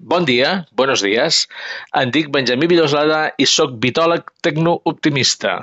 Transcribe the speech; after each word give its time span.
Bon 0.00 0.24
dia, 0.24 0.64
buenos 0.70 1.02
días. 1.02 1.48
Em 1.90 2.12
dic 2.14 2.28
Benjamí 2.30 2.68
Villoslada 2.70 3.32
i 3.34 3.46
sóc 3.50 3.72
vitòleg 3.82 4.28
tecnooptimista. 4.46 5.56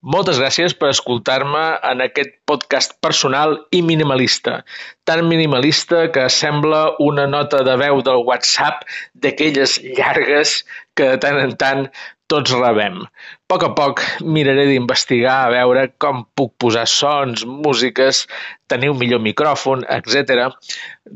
Moltes 0.00 0.38
gràcies 0.40 0.72
per 0.72 0.88
escoltar-me 0.94 1.64
en 1.90 2.00
aquest 2.00 2.32
podcast 2.48 2.94
personal 3.04 3.58
i 3.76 3.82
minimalista. 3.84 4.62
Tan 5.04 5.26
minimalista 5.28 6.06
que 6.14 6.24
sembla 6.32 6.94
una 7.04 7.26
nota 7.28 7.60
de 7.68 7.76
veu 7.82 8.00
del 8.06 8.24
WhatsApp 8.30 8.80
d'aquelles 9.12 9.76
llargues 9.84 10.62
que 10.96 11.10
de 11.12 11.20
tant 11.20 11.42
en 11.44 11.52
tant 11.60 11.84
tots 12.30 12.52
rebem. 12.54 13.00
A 13.02 13.50
poc 13.50 13.64
a 13.66 13.70
poc 13.74 14.02
miraré 14.22 14.68
d'investigar 14.68 15.34
a 15.44 15.50
veure 15.50 15.88
com 16.02 16.22
puc 16.38 16.52
posar 16.62 16.86
sons, 16.90 17.42
músiques, 17.44 18.22
tenir 18.70 18.92
un 18.92 19.00
millor 19.00 19.22
micròfon, 19.24 19.82
etc. 19.96 20.46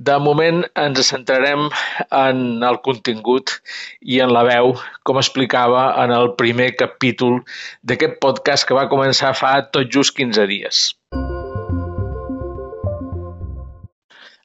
De 0.09 0.19
moment 0.19 0.65
ens 0.83 1.13
centrarem 1.13 1.69
en 2.11 2.67
el 2.71 2.81
contingut 2.89 3.55
i 4.03 4.19
en 4.25 4.35
la 4.35 4.43
veu, 4.49 4.75
com 5.07 5.23
explicava 5.23 5.87
en 6.03 6.15
el 6.19 6.33
primer 6.41 6.73
capítol 6.81 7.41
d'aquest 7.87 8.19
podcast 8.25 8.67
que 8.67 8.79
va 8.79 8.91
començar 8.91 9.37
fa 9.39 9.61
tot 9.71 9.95
just 9.95 10.19
15 10.19 10.51
dies. 10.51 10.89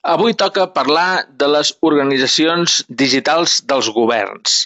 Avui 0.10 0.34
toca 0.34 0.64
parlar 0.74 1.26
de 1.42 1.48
les 1.52 1.74
organitzacions 1.86 2.80
digitals 3.02 3.60
dels 3.68 3.90
governs. 3.94 4.62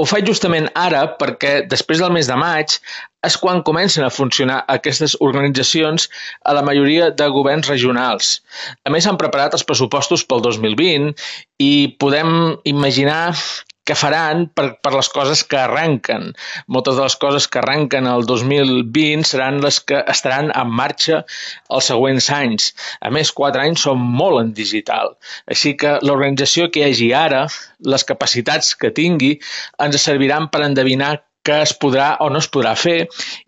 Ho 0.00 0.04
faig 0.08 0.24
justament 0.24 0.70
ara 0.80 1.02
perquè 1.20 1.50
després 1.68 2.00
del 2.00 2.12
mes 2.14 2.28
de 2.30 2.36
maig 2.40 2.78
és 3.28 3.34
quan 3.40 3.60
comencen 3.66 4.06
a 4.06 4.12
funcionar 4.14 4.62
aquestes 4.74 5.14
organitzacions 5.26 6.06
a 6.48 6.54
la 6.56 6.62
majoria 6.64 7.10
de 7.18 7.26
governs 7.34 7.68
regionals. 7.68 8.30
A 8.88 8.92
més, 8.94 9.04
han 9.06 9.20
preparat 9.20 9.52
els 9.58 9.66
pressupostos 9.68 10.24
pel 10.24 10.40
2020 10.46 11.12
i 11.60 11.72
podem 12.00 12.32
imaginar 12.72 13.36
que 13.88 13.96
faran 13.98 14.46
per, 14.54 14.66
per 14.82 14.92
les 14.94 15.08
coses 15.12 15.42
que 15.44 15.58
arrenquen. 15.58 16.30
Moltes 16.66 16.98
de 16.98 17.06
les 17.06 17.16
coses 17.24 17.48
que 17.50 17.60
arrenquen 17.62 18.06
el 18.10 18.26
2020 18.28 19.26
seran 19.26 19.60
les 19.64 19.80
que 19.80 20.02
estaran 20.14 20.52
en 20.54 20.70
marxa 20.82 21.22
els 21.68 21.90
següents 21.90 22.30
anys. 22.34 22.70
A 23.00 23.10
més, 23.14 23.34
quatre 23.34 23.64
anys 23.64 23.86
són 23.88 24.00
molt 24.22 24.40
en 24.42 24.54
digital. 24.56 25.16
Així 25.50 25.74
que 25.78 25.98
l'organització 26.06 26.70
que 26.70 26.82
hi 26.82 26.88
hagi 26.90 27.12
ara, 27.16 27.44
les 27.94 28.06
capacitats 28.08 28.74
que 28.78 28.94
tingui, 28.94 29.34
ens 29.82 30.02
serviran 30.02 30.48
per 30.52 30.64
endevinar 30.66 31.16
què 31.46 31.62
es 31.66 31.72
podrà 31.84 32.12
o 32.22 32.28
no 32.30 32.38
es 32.42 32.46
podrà 32.54 32.76
fer 32.78 32.98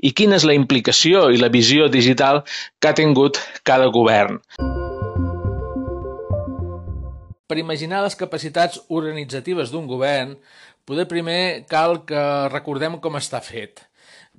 i 0.02 0.10
quina 0.18 0.40
és 0.40 0.46
la 0.48 0.56
implicació 0.58 1.28
i 1.30 1.38
la 1.42 1.52
visió 1.58 1.86
digital 1.98 2.42
que 2.80 2.90
ha 2.90 2.98
tingut 2.98 3.38
cada 3.62 3.92
govern. 3.94 4.42
Per 7.44 7.58
imaginar 7.60 8.00
les 8.00 8.16
capacitats 8.16 8.78
organitzatives 8.88 9.72
d'un 9.72 9.84
govern, 9.88 10.30
poder 10.88 11.04
primer 11.10 11.66
cal 11.68 11.98
que 12.08 12.22
recordem 12.48 12.96
com 13.04 13.18
està 13.20 13.42
fet. 13.44 13.82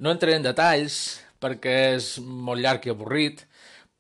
No 0.02 0.10
entraré 0.10 0.40
en 0.40 0.48
detalls 0.48 1.20
perquè 1.42 1.76
és 1.96 2.16
molt 2.22 2.64
llarg 2.64 2.88
i 2.88 2.94
avorrit, 2.94 3.44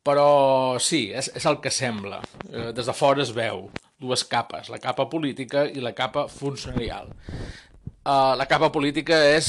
però 0.05 0.77
sí, 0.81 1.09
és, 1.13 1.29
és 1.37 1.45
el 1.45 1.59
que 1.61 1.73
sembla. 1.73 2.23
Eh, 2.49 2.71
des 2.73 2.89
de 2.89 2.95
fora 2.97 3.21
es 3.21 3.33
veu 3.35 3.67
dues 4.01 4.25
capes, 4.29 4.71
la 4.73 4.81
capa 4.81 5.05
política 5.09 5.67
i 5.69 5.83
la 5.85 5.93
capa 5.97 6.25
funcionarial. 6.29 7.13
Uh, 8.05 8.35
la 8.37 8.45
capa 8.45 8.67
política 8.69 9.17
és 9.33 9.47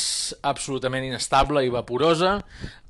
absolutament 0.48 1.04
inestable 1.04 1.60
i 1.66 1.72
vaporosa. 1.72 2.38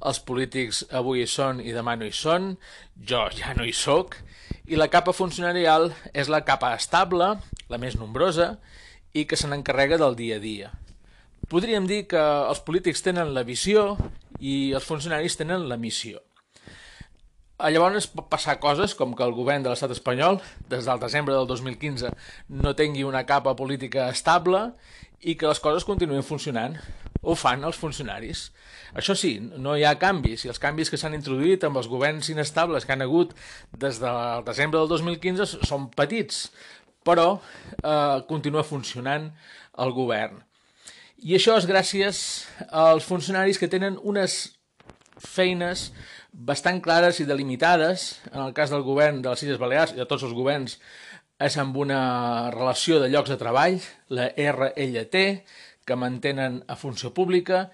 Els 0.07 0.21
polítics 0.23 0.85
avui 0.95 1.25
hi 1.25 1.31
són 1.31 1.59
i 1.59 1.75
demà 1.75 1.97
no 1.99 2.07
hi 2.07 2.15
són. 2.15 2.53
Jo 3.03 3.25
ja 3.35 3.55
no 3.59 3.67
hi 3.67 3.75
sóc 3.75 4.15
i 4.67 4.79
la 4.79 4.89
capa 4.91 5.15
funcionarial 5.15 5.93
és 6.13 6.31
la 6.33 6.43
capa 6.47 6.73
estable, 6.75 7.37
la 7.71 7.79
més 7.79 7.97
nombrosa, 7.99 8.57
i 9.15 9.25
que 9.25 9.39
se 9.39 9.49
n'encarrega 9.49 9.99
del 10.01 10.17
dia 10.19 10.37
a 10.37 10.43
dia. 10.43 10.71
Podríem 11.49 11.87
dir 11.87 12.07
que 12.11 12.21
els 12.21 12.61
polítics 12.67 13.05
tenen 13.07 13.33
la 13.35 13.47
visió 13.47 13.95
i 14.43 14.73
els 14.75 14.87
funcionaris 14.87 15.39
tenen 15.39 15.69
la 15.71 15.79
missió. 15.79 16.19
Llavors 17.57 18.05
pot 18.13 18.27
passar 18.29 18.59
coses 18.61 18.93
com 18.99 19.15
que 19.17 19.25
el 19.25 19.33
govern 19.33 19.63
de 19.65 19.71
l'estat 19.71 19.95
espanyol, 19.95 20.43
des 20.69 20.85
del 20.85 21.01
desembre 21.01 21.33
del 21.33 21.47
2015, 21.49 22.11
no 22.53 22.75
tingui 22.77 23.07
una 23.09 23.25
capa 23.25 23.55
política 23.57 24.11
estable 24.13 24.75
i 25.21 25.35
que 25.35 25.49
les 25.49 25.61
coses 25.63 25.87
continuïn 25.89 26.25
funcionant 26.27 26.77
ho 27.27 27.35
fan 27.35 27.65
els 27.67 27.79
funcionaris. 27.81 28.51
Això 28.95 29.17
sí, 29.19 29.37
no 29.41 29.75
hi 29.77 29.85
ha 29.85 29.97
canvis, 29.99 30.45
i 30.45 30.51
els 30.53 30.61
canvis 30.63 30.93
que 30.93 30.99
s'han 31.01 31.17
introduït 31.17 31.65
amb 31.67 31.81
els 31.81 31.89
governs 31.91 32.31
inestables 32.31 32.87
que 32.87 32.95
han 32.95 33.03
hagut 33.03 33.35
des 33.73 33.99
del 34.03 34.45
desembre 34.47 34.81
del 34.81 34.93
2015 34.93 35.67
són 35.67 35.89
petits, 35.97 36.47
però 37.07 37.29
eh, 37.37 38.23
continua 38.29 38.67
funcionant 38.67 39.31
el 39.83 39.95
govern. 39.97 40.43
I 41.17 41.35
això 41.39 41.57
és 41.59 41.67
gràcies 41.67 42.21
als 42.69 43.07
funcionaris 43.09 43.59
que 43.59 43.71
tenen 43.73 43.97
unes 44.05 44.57
feines 45.17 45.91
bastant 46.37 46.83
clares 46.85 47.19
i 47.21 47.27
delimitades, 47.27 48.21
en 48.33 48.43
el 48.45 48.55
cas 48.55 48.71
del 48.71 48.85
govern 48.85 49.23
de 49.25 49.33
les 49.33 49.43
Illes 49.47 49.61
Balears 49.61 49.95
i 49.95 50.03
de 50.03 50.07
tots 50.09 50.27
els 50.27 50.37
governs 50.37 50.77
és 51.43 51.57
amb 51.61 51.77
una 51.77 52.51
relació 52.55 53.01
de 53.01 53.11
llocs 53.13 53.31
de 53.33 53.39
treball, 53.41 53.81
la 54.09 54.31
RLT, 54.33 55.25
que 55.87 55.99
mantenen 55.99 56.63
a 56.67 56.77
funció 56.77 57.13
pública 57.15 57.69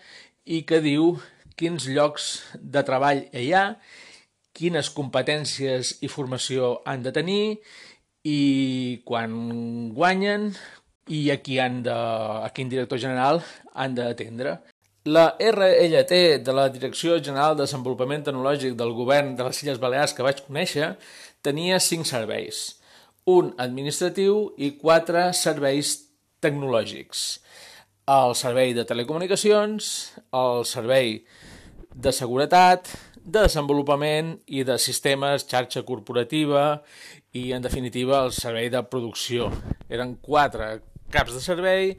i 0.44 0.62
que 0.68 0.82
diu 0.84 1.14
quins 1.56 1.86
llocs 1.88 2.32
de 2.58 2.82
treball 2.84 3.24
hi 3.32 3.52
ha, 3.54 3.64
quines 4.52 4.90
competències 4.92 5.96
i 6.04 6.10
formació 6.12 6.74
han 6.84 7.04
de 7.06 7.12
tenir 7.14 7.44
i 8.28 9.00
quan 9.08 9.32
guanyen 9.96 10.50
i 11.08 11.24
a 11.32 11.38
qui 11.42 11.58
han 11.58 11.80
de, 11.86 11.94
a 11.94 12.50
quin 12.54 12.68
director 12.70 13.00
general 13.00 13.40
han 13.74 13.96
d'atendre. 13.96 14.58
La 15.04 15.32
RLT 15.34 16.44
de 16.46 16.52
la 16.54 16.68
Direcció 16.70 17.16
General 17.18 17.56
de 17.56 17.64
Desenvolupament 17.64 18.22
Tecnològic 18.28 18.76
del 18.78 18.92
Govern 18.94 19.32
de 19.34 19.48
les 19.48 19.62
Illes 19.64 19.80
Balears 19.82 20.14
que 20.14 20.22
vaig 20.22 20.44
conèixer 20.46 20.92
tenia 21.42 21.80
cinc 21.82 22.06
serveis, 22.06 22.60
un 23.30 23.52
administratiu 23.62 24.48
i 24.58 24.72
quatre 24.80 25.28
serveis 25.36 25.96
tecnològics 26.42 27.26
el 28.10 28.34
servei 28.34 28.74
de 28.74 28.84
telecomunicacions, 28.84 30.12
el 30.34 30.64
servei 30.66 31.20
de 31.94 32.12
seguretat, 32.12 32.90
de 33.22 33.44
desenvolupament 33.44 34.34
i 34.50 34.64
de 34.66 34.78
sistemes, 34.82 35.46
xarxa 35.46 35.84
corporativa 35.86 36.82
i, 37.32 37.52
en 37.52 37.62
definitiva, 37.62 38.24
el 38.24 38.32
servei 38.34 38.70
de 38.70 38.82
producció. 38.82 39.52
Eren 39.88 40.16
quatre 40.20 40.80
caps 41.12 41.36
de 41.36 41.42
servei 41.44 41.92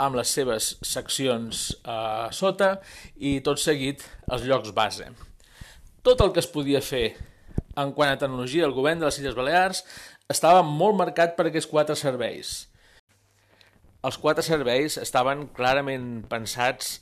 amb 0.00 0.16
les 0.18 0.32
seves 0.34 0.72
seccions 0.82 1.68
a 1.84 2.32
sota 2.32 2.78
i 3.14 3.38
tot 3.44 3.60
seguit 3.60 4.02
els 4.32 4.48
llocs 4.48 4.74
base. 4.74 5.06
Tot 6.02 6.20
el 6.20 6.32
que 6.32 6.42
es 6.42 6.50
podia 6.50 6.82
fer 6.82 7.14
en 7.78 7.92
quant 7.94 8.10
a 8.10 8.18
tecnologia 8.18 8.66
al 8.66 8.74
govern 8.74 9.00
de 9.00 9.06
les 9.06 9.18
Illes 9.20 9.36
Balears 9.38 9.84
estava 10.30 10.62
molt 10.62 10.96
marcat 10.96 11.36
per 11.36 11.48
aquests 11.48 11.70
quatre 11.70 11.96
serveis 11.98 12.54
els 14.04 14.18
quatre 14.20 14.44
serveis 14.44 14.98
estaven 15.00 15.46
clarament 15.56 16.26
pensats 16.28 16.98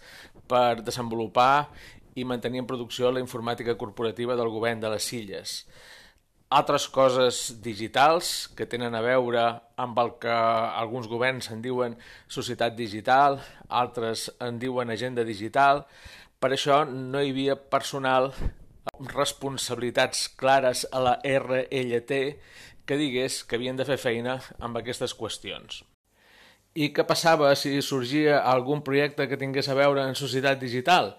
per 0.50 0.82
desenvolupar 0.86 1.66
i 2.14 2.26
mantenir 2.28 2.62
en 2.62 2.68
producció 2.68 3.10
la 3.10 3.22
informàtica 3.22 3.74
corporativa 3.80 4.36
del 4.38 4.52
govern 4.54 4.82
de 4.84 4.92
les 4.92 5.08
Illes. 5.16 5.56
Altres 6.52 6.86
coses 6.92 7.40
digitals 7.64 8.52
que 8.54 8.68
tenen 8.68 8.94
a 8.94 9.02
veure 9.02 9.44
amb 9.80 9.98
el 9.98 10.12
que 10.22 10.32
alguns 10.32 11.08
governs 11.10 11.48
en 11.50 11.62
diuen 11.64 11.96
societat 12.28 12.76
digital, 12.76 13.40
altres 13.68 14.28
en 14.38 14.60
diuen 14.62 14.92
agenda 14.92 15.24
digital. 15.24 15.86
Per 16.38 16.52
això 16.52 16.84
no 16.84 17.22
hi 17.22 17.32
havia 17.32 17.56
personal 17.56 18.30
amb 18.92 19.10
responsabilitats 19.16 20.28
clares 20.38 20.84
a 20.92 21.00
la 21.02 21.16
RLT 21.24 22.20
que 22.92 23.00
digués 23.00 23.41
que 23.48 23.56
havien 23.56 23.78
de 23.78 23.86
fer 23.88 23.97
feina 23.97 24.34
amb 24.60 24.76
aquestes 24.76 25.14
qüestions. 25.16 25.78
I 26.76 26.90
què 26.93 27.06
passava 27.08 27.55
si 27.56 27.78
sorgia 27.81 28.43
algun 28.50 28.82
projecte 28.84 29.25
que 29.31 29.38
tingués 29.40 29.70
a 29.72 29.76
veure 29.78 30.05
en 30.05 30.19
societat 30.19 30.61
digital? 30.61 31.14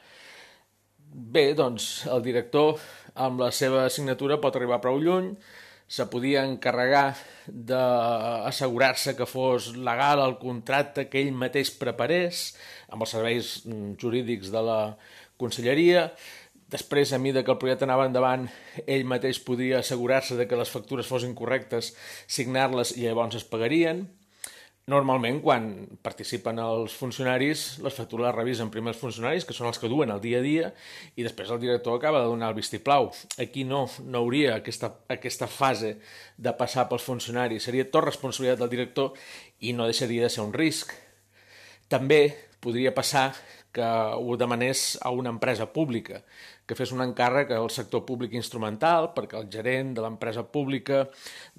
Bé, 1.10 1.48
doncs 1.58 2.06
el 2.14 2.22
director 2.26 2.78
amb 3.26 3.42
la 3.42 3.50
seva 3.50 3.88
assignatura 3.88 4.38
pot 4.44 4.54
arribar 4.60 4.84
prou 4.86 5.02
lluny, 5.02 5.32
se 5.90 6.06
podia 6.14 6.46
encarregar 6.46 7.16
d'assegurar-se 7.48 9.16
que 9.18 9.30
fos 9.30 9.72
legal 9.74 10.22
el 10.22 10.38
contracte 10.42 11.08
que 11.10 11.26
ell 11.26 11.34
mateix 11.34 11.74
preparés 11.82 12.52
amb 12.94 13.02
els 13.02 13.18
serveis 13.18 13.54
jurídics 13.98 14.54
de 14.54 14.62
la 14.70 14.80
conselleria. 15.42 16.12
Després, 16.72 17.12
a 17.14 17.20
mida 17.20 17.44
que 17.44 17.52
el 17.52 17.60
projecte 17.62 17.86
anava 17.86 18.08
endavant, 18.08 18.48
ell 18.88 19.06
mateix 19.06 19.40
podia 19.44 19.80
assegurar-se 19.84 20.38
de 20.40 20.48
que 20.48 20.58
les 20.58 20.72
factures 20.72 21.10
fossin 21.10 21.36
correctes, 21.36 21.94
signar-les 22.28 22.96
i 22.98 23.08
llavors 23.08 23.36
es 23.40 23.48
pagarien 23.48 24.06
Normalment, 24.84 25.38
quan 25.40 25.68
participen 26.04 26.58
els 26.60 26.92
funcionaris, 27.00 27.62
les 27.86 27.96
factures 27.96 28.26
les 28.28 28.36
revisen 28.36 28.72
primer 28.72 28.92
els 28.92 29.00
funcionaris, 29.00 29.46
que 29.48 29.56
són 29.56 29.70
els 29.70 29.80
que 29.80 29.88
duen 29.88 30.12
el 30.12 30.20
dia 30.20 30.42
a 30.42 30.44
dia, 30.44 30.72
i 31.16 31.24
després 31.24 31.54
el 31.56 31.62
director 31.62 31.96
acaba 31.96 32.20
de 32.20 32.28
donar 32.28 32.50
el 32.52 32.58
vistiplau. 32.58 33.08
Aquí 33.40 33.64
no, 33.64 33.86
no 34.04 34.20
hauria 34.20 34.58
aquesta, 34.58 34.90
aquesta 35.16 35.48
fase 35.48 35.94
de 36.36 36.56
passar 36.60 36.90
pels 36.90 37.08
funcionaris. 37.08 37.64
Seria 37.64 37.88
tot 37.88 38.04
responsabilitat 38.10 38.60
del 38.60 38.74
director 38.76 39.16
i 39.64 39.72
no 39.72 39.88
deixaria 39.88 40.28
de 40.28 40.34
ser 40.36 40.44
un 40.44 40.52
risc. 40.52 40.92
També 41.88 42.26
podria 42.60 42.92
passar 42.92 43.30
que 43.74 43.88
ho 43.88 44.36
demanés 44.36 44.98
a 45.02 45.16
una 45.16 45.32
empresa 45.32 45.72
pública, 45.72 46.26
que 46.66 46.76
fes 46.80 46.94
un 46.96 47.04
encàrrec 47.04 47.52
al 47.52 47.70
sector 47.74 48.06
públic 48.08 48.34
instrumental, 48.38 49.10
perquè 49.16 49.40
el 49.40 49.50
gerent 49.52 49.92
de 49.98 50.04
l'empresa 50.04 50.46
pública 50.48 51.02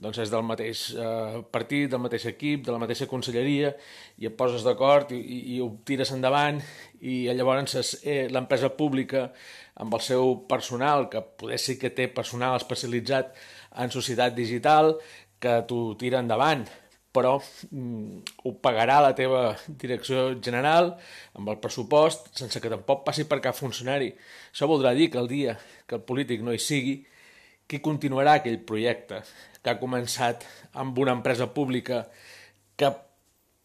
doncs 0.01 0.23
és 0.25 0.33
del 0.33 0.45
mateix 0.47 0.85
eh, 0.97 1.43
partit, 1.53 1.91
del 1.93 2.01
mateix 2.05 2.25
equip, 2.31 2.63
de 2.65 2.73
la 2.73 2.81
mateixa 2.81 3.09
conselleria, 3.11 3.75
i 4.19 4.31
et 4.31 4.37
poses 4.39 4.65
d'acord 4.65 5.13
i, 5.13 5.21
i, 5.21 5.41
i 5.57 5.61
ho 5.61 5.69
tires 5.85 6.15
endavant, 6.17 6.63
i 7.05 7.25
llavors 7.37 8.01
eh, 8.03 8.25
l'empresa 8.33 8.73
pública, 8.79 9.29
amb 9.83 9.97
el 9.99 10.05
seu 10.07 10.39
personal, 10.49 11.11
que 11.13 11.21
poder 11.21 11.59
sí 11.61 11.77
que 11.81 11.93
té 11.93 12.09
personal 12.09 12.57
especialitzat 12.61 13.35
en 13.83 13.93
societat 13.93 14.37
digital, 14.37 14.95
que 15.43 15.61
t'ho 15.69 15.93
tira 16.01 16.23
endavant, 16.25 16.65
però 17.15 17.37
mm, 17.39 18.35
ho 18.45 18.53
pagarà 18.65 18.99
la 19.05 19.15
teva 19.15 19.55
direcció 19.69 20.33
general 20.43 20.95
amb 21.39 21.53
el 21.53 21.61
pressupost 21.63 22.33
sense 22.35 22.61
que 22.61 22.73
tampoc 22.73 23.05
passi 23.07 23.29
per 23.31 23.41
cap 23.45 23.55
funcionari. 23.55 24.11
Això 24.51 24.67
voldrà 24.71 24.95
dir 24.99 25.11
que 25.13 25.21
el 25.23 25.31
dia 25.31 25.55
que 25.87 25.99
el 25.99 26.03
polític 26.07 26.43
no 26.43 26.55
hi 26.55 26.63
sigui, 26.63 26.99
qui 27.71 27.81
continuarà 27.85 28.39
aquell 28.41 28.59
projecte 28.67 29.23
que 29.63 29.73
ha 29.73 29.81
començat 29.81 30.45
amb 30.81 30.99
una 30.99 31.15
empresa 31.17 31.47
pública 31.55 32.03
que 32.77 32.91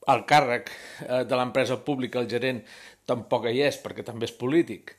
el 0.10 0.24
càrrec 0.30 0.70
eh, 0.70 1.24
de 1.26 1.36
l'empresa 1.36 1.80
pública, 1.86 2.22
el 2.22 2.30
gerent, 2.30 2.62
tampoc 3.10 3.50
hi 3.50 3.64
és 3.66 3.82
perquè 3.82 4.06
també 4.06 4.30
és 4.30 4.36
polític. 4.38 4.94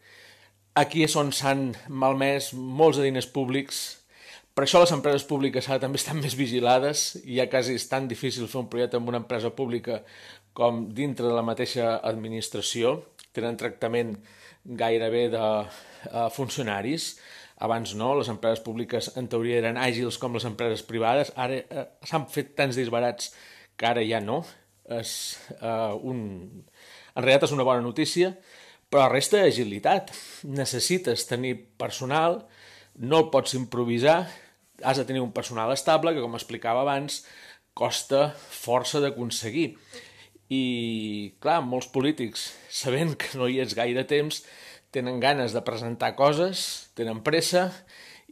Aquí 0.81 1.05
és 1.07 1.15
on 1.19 1.33
s'han 1.35 1.71
malmès 1.89 2.53
molts 2.55 2.99
de 2.99 3.07
diners 3.07 3.31
públics 3.31 4.00
per 4.61 4.67
això 4.67 4.83
les 4.83 4.91
empreses 4.93 5.23
públiques 5.25 5.65
ara 5.71 5.81
també 5.81 5.97
estan 5.97 6.19
més 6.21 6.35
vigilades 6.37 7.15
i 7.25 7.39
ja 7.39 7.47
quasi 7.49 7.79
és 7.79 7.87
tan 7.89 8.05
difícil 8.11 8.45
fer 8.45 8.59
un 8.61 8.67
projecte 8.69 8.99
amb 8.99 9.09
una 9.09 9.17
empresa 9.23 9.49
pública 9.57 10.03
com 10.53 10.83
dintre 10.93 11.25
de 11.25 11.33
la 11.33 11.41
mateixa 11.41 11.95
administració. 12.05 12.91
Tenen 13.33 13.57
tractament 13.57 14.11
gairebé 14.83 15.23
de 15.33 15.41
uh, 15.41 16.27
funcionaris. 16.35 17.07
Abans 17.65 17.95
no, 17.97 18.11
les 18.19 18.29
empreses 18.29 18.61
públiques 18.67 19.09
en 19.17 19.31
teoria 19.33 19.63
eren 19.63 19.81
àgils 19.81 20.21
com 20.21 20.37
les 20.37 20.45
empreses 20.45 20.85
privades. 20.85 21.33
Ara 21.41 21.63
uh, 21.63 21.87
s'han 22.05 22.29
fet 22.29 22.53
tants 22.61 22.77
disbarats 22.77 23.33
que 23.81 23.89
ara 23.89 24.05
ja 24.05 24.21
no. 24.21 24.43
És, 24.93 25.15
uh, 25.63 25.97
un... 26.05 26.21
En 27.17 27.25
realitat 27.25 27.49
és 27.49 27.57
una 27.57 27.65
bona 27.65 27.81
notícia, 27.81 28.35
però 28.93 29.09
resta 29.09 29.41
d'agilitat. 29.41 30.13
Necessites 30.53 31.25
tenir 31.33 31.57
personal, 31.81 32.43
no 33.01 33.25
pots 33.33 33.57
improvisar, 33.57 34.19
has 34.83 35.01
de 35.01 35.07
tenir 35.09 35.23
un 35.23 35.35
personal 35.37 35.73
estable 35.75 36.15
que, 36.15 36.23
com 36.25 36.37
explicava 36.39 36.85
abans, 36.85 37.23
costa 37.75 38.31
força 38.35 39.01
d'aconseguir. 39.03 39.75
I, 40.51 40.65
clar, 41.43 41.61
molts 41.63 41.89
polítics, 41.95 42.51
sabent 42.71 43.15
que 43.21 43.39
no 43.39 43.47
hi 43.47 43.61
és 43.63 43.77
gaire 43.79 44.05
temps, 44.11 44.43
tenen 44.91 45.21
ganes 45.23 45.55
de 45.55 45.63
presentar 45.63 46.17
coses, 46.19 46.91
tenen 46.99 47.23
pressa 47.27 47.69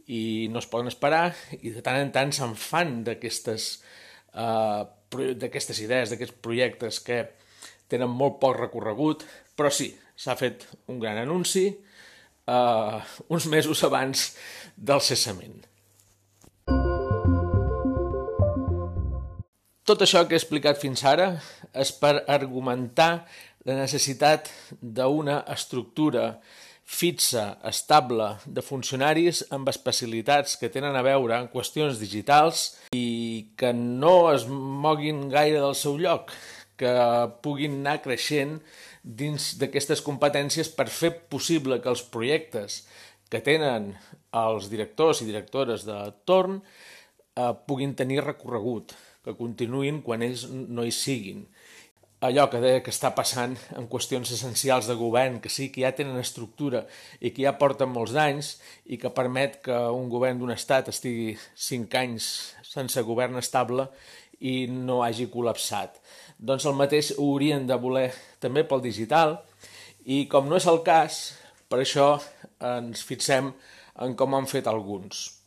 i 0.09 0.49
no 0.51 0.59
es 0.59 0.67
poden 0.67 0.89
esperar 0.91 1.31
i 1.61 1.71
de 1.71 1.83
tant 1.85 1.99
en 2.01 2.11
tant 2.11 2.33
se'n 2.35 2.55
fan 2.59 2.99
d'aquestes 3.07 3.69
uh, 4.35 4.83
d'aquestes 5.09 5.79
idees, 5.81 6.11
d'aquests 6.11 6.37
projectes 6.43 6.99
que 7.05 7.23
tenen 7.89 8.11
molt 8.11 8.37
poc 8.41 8.59
recorregut, 8.59 9.23
però 9.57 9.71
sí, 9.73 9.89
s'ha 10.15 10.35
fet 10.37 10.67
un 10.91 10.99
gran 11.01 11.17
anunci, 11.17 11.69
uh, 12.51 12.99
uns 13.33 13.47
mesos 13.49 13.81
abans 13.87 14.33
del 14.75 15.01
cessament. 15.01 15.68
Tot 19.89 20.03
això 20.05 20.19
que 20.21 20.35
he 20.35 20.37
explicat 20.37 20.77
fins 20.77 21.01
ara 21.09 21.31
és 21.73 21.89
per 21.97 22.19
argumentar 22.29 23.23
la 23.65 23.73
necessitat 23.79 24.51
d'una 24.77 25.39
estructura 25.49 26.25
fixa, 26.85 27.55
estable, 27.65 28.27
de 28.45 28.61
funcionaris 28.61 29.39
amb 29.57 29.71
especialitats 29.73 30.59
que 30.61 30.69
tenen 30.69 30.93
a 30.93 31.01
veure 31.07 31.39
en 31.39 31.49
qüestions 31.49 31.97
digitals 32.03 32.67
i 32.93 33.49
que 33.57 33.73
no 33.73 34.29
es 34.29 34.45
moguin 34.45 35.25
gaire 35.33 35.57
del 35.57 35.73
seu 35.81 35.97
lloc, 35.97 36.29
que 36.77 36.93
puguin 37.41 37.81
anar 37.81 37.97
creixent 38.05 38.59
dins 39.01 39.55
d'aquestes 39.57 40.05
competències 40.05 40.69
per 40.69 40.85
fer 40.93 41.15
possible 41.33 41.81
que 41.81 41.89
els 41.89 42.05
projectes 42.13 42.83
que 43.25 43.41
tenen 43.41 43.95
els 44.37 44.69
directors 44.69 45.25
i 45.25 45.31
directores 45.33 45.89
de 45.89 45.97
torn 46.29 46.61
eh, 46.61 47.53
puguin 47.65 47.97
tenir 47.97 48.21
recorregut, 48.21 48.93
que 49.25 49.35
continuïn 49.37 50.01
quan 50.05 50.23
ells 50.25 50.47
no 50.49 50.85
hi 50.85 50.93
siguin. 50.95 51.45
Allò 52.19 52.49
que 52.51 52.59
deia 52.59 52.81
que 52.83 52.91
està 52.91 53.13
passant 53.15 53.53
en 53.79 53.85
qüestions 53.87 54.33
essencials 54.35 54.89
de 54.89 54.95
govern, 54.99 55.37
que 55.39 55.47
sí 55.47 55.69
que 55.71 55.85
ja 55.85 55.93
tenen 55.95 56.19
estructura 56.19 56.81
i 57.23 57.31
que 57.31 57.45
ja 57.45 57.55
porten 57.61 57.93
molts 57.93 58.17
anys 58.19 58.57
i 58.83 58.99
que 58.99 59.13
permet 59.15 59.61
que 59.63 59.77
un 59.95 60.09
govern 60.11 60.41
d'un 60.41 60.51
estat 60.51 60.91
estigui 60.91 61.37
cinc 61.55 61.95
anys 61.95 62.27
sense 62.67 63.05
govern 63.07 63.39
estable 63.39 63.87
i 64.43 64.67
no 64.67 64.99
hagi 65.03 65.29
col·lapsat. 65.31 65.95
Doncs 66.35 66.67
el 66.67 66.75
mateix 66.75 67.13
ho 67.15 67.23
haurien 67.23 67.65
de 67.67 67.79
voler 67.79 68.09
també 68.43 68.65
pel 68.67 68.83
digital 68.83 69.37
i 70.03 70.25
com 70.27 70.51
no 70.51 70.59
és 70.59 70.67
el 70.67 70.83
cas, 70.83 71.23
per 71.71 71.79
això 71.79 72.17
ens 72.59 73.03
fixem 73.07 73.53
en 74.03 74.15
com 74.19 74.35
han 74.35 74.47
fet 74.47 74.67
alguns. 74.67 75.38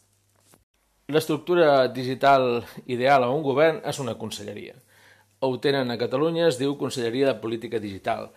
L'estructura 1.08 1.88
digital 1.88 2.62
ideal 2.86 3.24
a 3.26 3.30
un 3.34 3.42
govern 3.42 3.80
és 3.90 3.98
una 3.98 4.14
conselleria. 4.14 4.76
Ho 5.42 5.56
tenen 5.58 5.90
a 5.90 5.98
Catalunya, 5.98 6.46
es 6.46 6.60
diu 6.60 6.76
Conselleria 6.78 7.26
de 7.26 7.40
Política 7.42 7.80
Digital. 7.82 8.28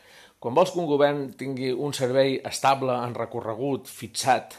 Quan 0.41 0.55
vols 0.57 0.71
que 0.73 0.81
un 0.81 0.89
govern 0.89 1.27
tingui 1.37 1.69
un 1.71 1.93
servei 1.93 2.39
estable, 2.41 2.95
en 3.05 3.13
recorregut, 3.13 3.85
fixat, 3.85 4.57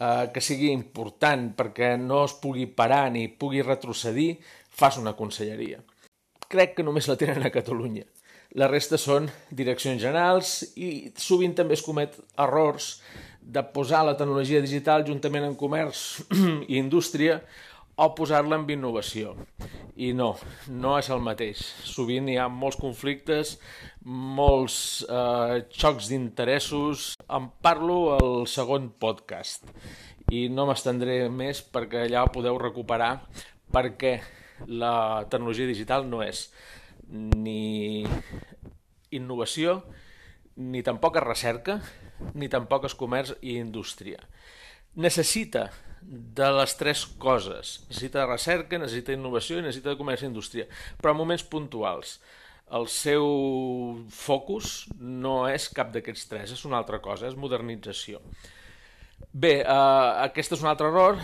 eh, 0.00 0.32
que 0.32 0.40
sigui 0.40 0.72
important 0.72 1.50
perquè 1.58 1.92
no 2.00 2.24
es 2.24 2.38
pugui 2.40 2.64
parar 2.66 3.10
ni 3.12 3.28
pugui 3.28 3.60
retrocedir, 3.60 4.38
fas 4.70 4.96
una 4.96 5.12
conselleria. 5.12 5.82
Crec 6.48 6.78
que 6.78 6.86
només 6.88 7.08
la 7.08 7.18
tenen 7.20 7.44
a 7.44 7.52
Catalunya. 7.52 8.06
La 8.56 8.70
resta 8.72 8.96
són 8.96 9.28
direccions 9.50 10.00
generals 10.00 10.62
i 10.80 11.12
sovint 11.20 11.52
també 11.58 11.76
es 11.76 11.84
comet 11.84 12.16
errors 12.40 13.02
de 13.46 13.62
posar 13.72 14.02
la 14.04 14.16
tecnologia 14.18 14.60
digital 14.62 15.06
juntament 15.06 15.46
amb 15.46 15.58
comerç 15.58 16.24
i 16.72 16.80
indústria 16.80 17.40
o 17.96 18.10
posar-la 18.12 18.58
en 18.58 18.66
innovació. 18.68 19.32
I 19.96 20.10
no, 20.12 20.34
no 20.68 20.96
és 20.98 21.08
el 21.14 21.22
mateix. 21.24 21.62
Sovint 21.88 22.28
hi 22.28 22.36
ha 22.36 22.50
molts 22.52 22.76
conflictes, 22.76 23.54
molts 24.04 24.78
eh, 25.08 25.62
xocs 25.72 26.10
d'interessos. 26.10 27.14
En 27.32 27.48
parlo 27.64 28.00
al 28.18 28.44
segon 28.50 28.90
podcast 29.00 29.70
i 30.34 30.48
no 30.50 30.66
m'estendré 30.66 31.20
més 31.30 31.62
perquè 31.62 32.04
allà 32.04 32.26
podeu 32.34 32.58
recuperar 32.58 33.14
perquè 33.72 34.18
la 34.66 35.24
tecnologia 35.30 35.68
digital 35.68 36.08
no 36.10 36.22
és 36.24 36.48
ni 37.06 38.04
innovació, 39.14 39.80
ni 40.56 40.82
tampoc 40.82 41.20
és 41.20 41.24
recerca, 41.24 41.78
ni 42.34 42.48
tampoc 42.52 42.86
és 42.88 42.96
comerç 42.96 43.34
i 43.40 43.58
indústria. 43.60 44.22
Necessita 44.96 45.68
de 46.06 46.48
les 46.54 46.74
tres 46.78 47.04
coses. 47.18 47.80
Necessita 47.88 48.26
recerca, 48.26 48.78
necessita 48.78 49.14
innovació 49.16 49.58
i 49.60 49.66
necessita 49.66 49.96
comerç 49.98 50.24
i 50.24 50.30
indústria, 50.30 50.66
però 51.00 51.12
en 51.12 51.20
moments 51.20 51.44
puntuals. 51.50 52.18
El 52.76 52.88
seu 52.90 53.26
focus 54.10 54.86
no 54.98 55.44
és 55.46 55.68
cap 55.74 55.92
d'aquests 55.94 56.26
tres, 56.30 56.54
és 56.56 56.64
una 56.66 56.80
altra 56.80 56.98
cosa, 57.02 57.28
és 57.28 57.38
modernització. 57.38 58.20
Bé, 59.32 59.60
eh, 59.60 60.10
aquest 60.26 60.56
és 60.56 60.64
un 60.64 60.70
altre 60.70 60.88
error 60.90 61.20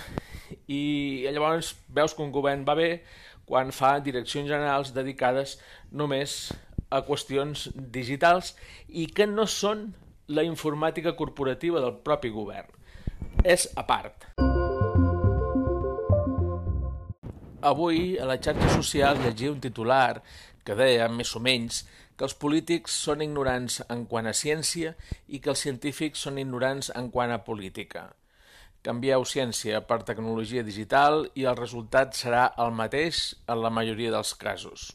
i 0.69 1.27
llavors 1.33 1.75
veus 1.89 2.15
que 2.15 2.23
un 2.25 2.33
govern 2.33 2.65
va 2.69 2.77
bé 2.79 2.91
quan 3.49 3.73
fa 3.75 3.99
direccions 4.01 4.49
generals 4.49 4.93
dedicades 4.97 5.59
només 5.91 6.53
a 6.93 7.01
qüestions 7.07 7.67
digitals 7.75 8.53
i 8.89 9.07
que 9.09 9.27
no 9.27 9.47
són 9.49 9.91
la 10.29 10.45
informàtica 10.47 11.15
corporativa 11.19 11.81
del 11.81 11.99
propi 12.05 12.31
govern. 12.31 12.71
És 13.45 13.69
a 13.77 13.87
part. 13.87 14.29
Avui, 17.63 18.17
a 18.19 18.27
la 18.27 18.39
xarxa 18.43 18.69
social, 18.75 19.21
llegia 19.23 19.53
un 19.53 19.61
titular 19.63 20.23
que 20.67 20.75
deia, 20.79 21.09
més 21.09 21.31
o 21.39 21.43
menys, 21.43 21.85
que 22.17 22.27
els 22.27 22.35
polítics 22.39 22.95
són 23.05 23.23
ignorants 23.25 23.81
en 23.91 24.05
quant 24.11 24.29
a 24.31 24.35
ciència 24.37 24.97
i 25.29 25.41
que 25.43 25.53
els 25.53 25.63
científics 25.67 26.25
són 26.27 26.41
ignorants 26.43 26.91
en 26.99 27.11
quant 27.15 27.33
a 27.35 27.41
política. 27.47 28.11
Canvieu 28.83 29.25
ciència 29.27 29.79
per 29.87 30.01
tecnologia 30.07 30.65
digital 30.67 31.29
i 31.39 31.47
el 31.47 31.59
resultat 31.59 32.19
serà 32.19 32.49
el 32.65 32.75
mateix 32.75 33.23
en 33.47 33.63
la 33.63 33.71
majoria 33.71 34.11
dels 34.11 34.35
casos. 34.35 34.91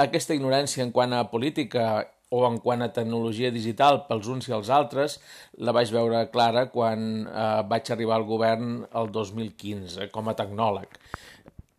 Aquesta 0.00 0.32
ignorància 0.32 0.84
en 0.84 0.92
quant 0.96 1.12
a 1.12 1.26
política 1.28 1.86
o 2.32 2.42
en 2.48 2.56
quant 2.64 2.82
a 2.84 2.92
tecnologia 2.96 3.52
digital 3.52 4.02
pels 4.08 4.28
uns 4.32 4.48
i 4.48 4.54
els 4.56 4.70
altres, 4.72 5.18
la 5.60 5.74
vaig 5.76 5.92
veure 5.92 6.24
clara 6.32 6.66
quan 6.72 7.26
eh, 7.26 7.60
vaig 7.68 7.92
arribar 7.92 8.16
al 8.18 8.28
govern 8.28 8.78
el 8.88 9.12
2015 9.12 10.08
com 10.14 10.32
a 10.32 10.36
tecnòleg. 10.38 10.96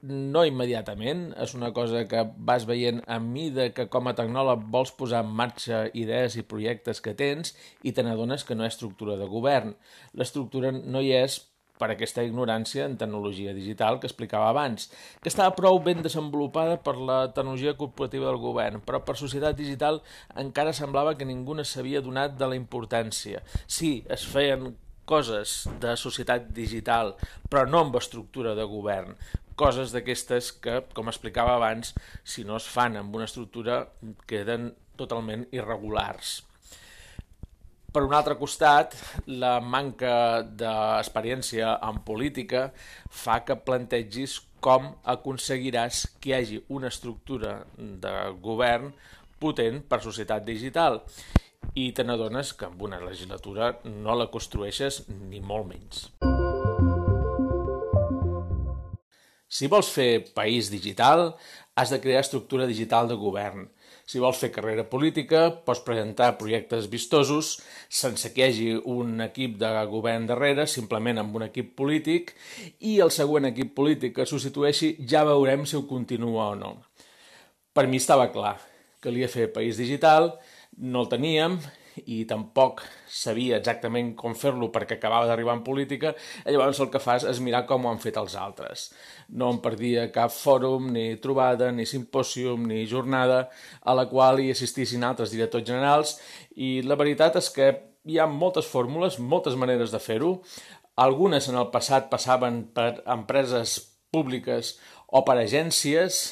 No 0.04 0.42
immediatament, 0.44 1.30
és 1.40 1.54
una 1.56 1.72
cosa 1.74 2.02
que 2.12 2.26
vas 2.50 2.66
veient 2.68 3.00
a 3.08 3.22
mida 3.24 3.70
que 3.72 3.88
com 3.90 4.10
a 4.12 4.14
tecnòleg 4.18 4.66
vols 4.76 4.92
posar 5.00 5.24
en 5.24 5.32
marxa 5.32 5.86
idees 5.96 6.36
i 6.36 6.44
projectes 6.44 7.00
que 7.02 7.16
tens 7.16 7.56
i 7.88 7.96
te 7.96 8.04
n'adones 8.04 8.44
que 8.44 8.58
no 8.58 8.66
hi 8.66 8.70
ha 8.70 8.74
estructura 8.76 9.16
de 9.18 9.30
govern. 9.32 9.74
L'estructura 10.20 10.74
no 10.76 11.02
hi 11.02 11.14
és 11.24 11.40
per 11.84 11.92
aquesta 11.92 12.24
ignorància 12.24 12.86
en 12.88 12.96
tecnologia 12.96 13.52
digital 13.52 14.00
que 14.00 14.08
explicava 14.08 14.48
abans, 14.54 14.88
que 15.20 15.28
estava 15.28 15.52
prou 15.58 15.82
ben 15.84 16.00
desenvolupada 16.06 16.78
per 16.86 16.96
la 16.96 17.26
tecnologia 17.36 17.76
corporativa 17.76 18.30
del 18.30 18.40
govern, 18.40 18.80
però 18.88 19.02
per 19.04 19.18
societat 19.20 19.58
digital 19.60 20.00
encara 20.40 20.72
semblava 20.72 21.18
que 21.20 21.28
ningú 21.28 21.58
no 21.60 21.66
s'havia 21.68 22.02
donat 22.06 22.38
de 22.40 22.48
la 22.48 22.60
importància. 22.60 23.44
Sí, 23.68 23.98
es 24.08 24.24
feien 24.32 24.72
coses 25.06 25.66
de 25.84 25.98
societat 26.00 26.48
digital, 26.56 27.18
però 27.52 27.66
no 27.68 27.84
amb 27.84 28.00
estructura 28.00 28.56
de 28.56 28.64
govern. 28.64 29.18
Coses 29.60 29.92
d'aquestes 29.92 30.54
que, 30.64 30.80
com 30.96 31.12
explicava 31.12 31.58
abans, 31.58 31.92
si 32.24 32.48
no 32.48 32.56
es 32.58 32.70
fan 32.72 32.96
amb 32.98 33.20
una 33.20 33.28
estructura, 33.28 33.84
queden 34.30 34.72
totalment 34.96 35.46
irregulars. 35.52 36.40
Per 37.94 38.02
un 38.02 38.14
altre 38.18 38.34
costat, 38.40 38.96
la 39.30 39.60
manca 39.62 40.42
d'experiència 40.42 41.76
en 41.86 42.00
política 42.08 42.64
fa 43.24 43.36
que 43.46 43.54
plantegis 43.68 44.40
com 44.66 44.88
aconseguiràs 45.14 46.00
que 46.18 46.32
hi 46.32 46.34
hagi 46.40 46.58
una 46.74 46.90
estructura 46.90 47.60
de 47.78 48.14
govern 48.42 48.90
potent 49.38 49.84
per 49.86 50.02
societat 50.02 50.42
digital 50.48 51.04
i 51.78 51.92
te 51.94 52.06
n'adones 52.08 52.56
que 52.58 52.66
amb 52.66 52.82
una 52.82 52.98
legislatura 53.04 53.70
no 53.86 54.18
la 54.18 54.30
construeixes 54.34 55.04
ni 55.14 55.44
molt 55.54 55.70
menys. 55.70 56.08
Si 59.54 59.70
vols 59.70 59.94
fer 59.94 60.34
país 60.34 60.74
digital, 60.74 61.36
has 61.78 61.94
de 61.94 62.02
crear 62.02 62.26
estructura 62.26 62.66
digital 62.66 63.14
de 63.14 63.22
govern– 63.22 63.68
si 64.14 64.22
vols 64.22 64.38
fer 64.38 64.52
carrera 64.54 64.84
política, 64.86 65.48
pots 65.66 65.80
presentar 65.82 66.36
projectes 66.38 66.86
vistosos 66.92 67.56
sense 67.90 68.30
que 68.30 68.44
hi 68.44 68.46
hagi 68.46 68.68
un 68.94 69.24
equip 69.26 69.56
de 69.62 69.72
govern 69.90 70.28
darrere, 70.30 70.68
simplement 70.70 71.18
amb 71.18 71.40
un 71.40 71.48
equip 71.48 71.72
polític, 71.80 72.36
i 72.86 73.00
el 73.02 73.10
següent 73.16 73.50
equip 73.50 73.74
polític 73.74 74.14
que 74.20 74.28
substitueixi 74.30 74.92
ja 75.10 75.24
veurem 75.26 75.66
si 75.66 75.80
ho 75.80 75.88
continua 75.90 76.52
o 76.52 76.60
no. 76.60 76.76
Per 77.74 77.88
mi 77.90 77.98
estava 77.98 78.30
clar, 78.30 78.60
calia 79.02 79.32
fer 79.34 79.50
país 79.56 79.82
digital, 79.82 80.36
no 80.78 81.08
el 81.08 81.10
teníem, 81.10 81.58
i 82.06 82.24
tampoc 82.30 82.82
sabia 83.10 83.60
exactament 83.60 84.14
com 84.18 84.36
fer-lo 84.38 84.70
perquè 84.74 84.98
acabava 84.98 85.28
d'arribar 85.30 85.56
en 85.58 85.64
política, 85.66 86.14
llavors 86.46 86.82
el 86.84 86.90
que 86.94 87.02
fas 87.04 87.26
és 87.30 87.42
mirar 87.44 87.64
com 87.70 87.86
ho 87.86 87.92
han 87.92 88.02
fet 88.04 88.18
els 88.22 88.36
altres. 88.40 88.90
No 89.30 89.52
em 89.54 89.62
perdia 89.64 90.10
cap 90.16 90.34
fòrum, 90.34 90.90
ni 90.96 91.06
trobada, 91.24 91.72
ni 91.72 91.86
simpòsium, 91.90 92.68
ni 92.70 92.84
jornada 92.90 93.48
a 93.82 93.96
la 93.98 94.08
qual 94.12 94.42
hi 94.42 94.52
assistissin 94.54 95.06
altres 95.08 95.34
directors 95.34 95.68
generals 95.68 96.18
i 96.56 96.82
la 96.86 97.00
veritat 97.00 97.38
és 97.42 97.50
que 97.54 97.72
hi 98.06 98.20
ha 98.20 98.28
moltes 98.28 98.68
fórmules, 98.68 99.20
moltes 99.20 99.56
maneres 99.56 99.94
de 99.94 100.02
fer-ho. 100.04 100.36
Algunes 101.00 101.48
en 101.50 101.58
el 101.58 101.72
passat 101.74 102.10
passaven 102.12 102.66
per 102.76 103.04
empreses 103.10 103.80
públiques 104.14 104.78
o 105.08 105.24
per 105.26 105.40
agències 105.40 106.24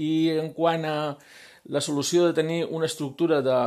i 0.00 0.32
en 0.40 0.50
quant 0.56 0.86
a 0.88 0.98
la 1.70 1.82
solució 1.84 2.26
de 2.26 2.34
tenir 2.34 2.64
una 2.64 2.88
estructura 2.88 3.40
de, 3.44 3.58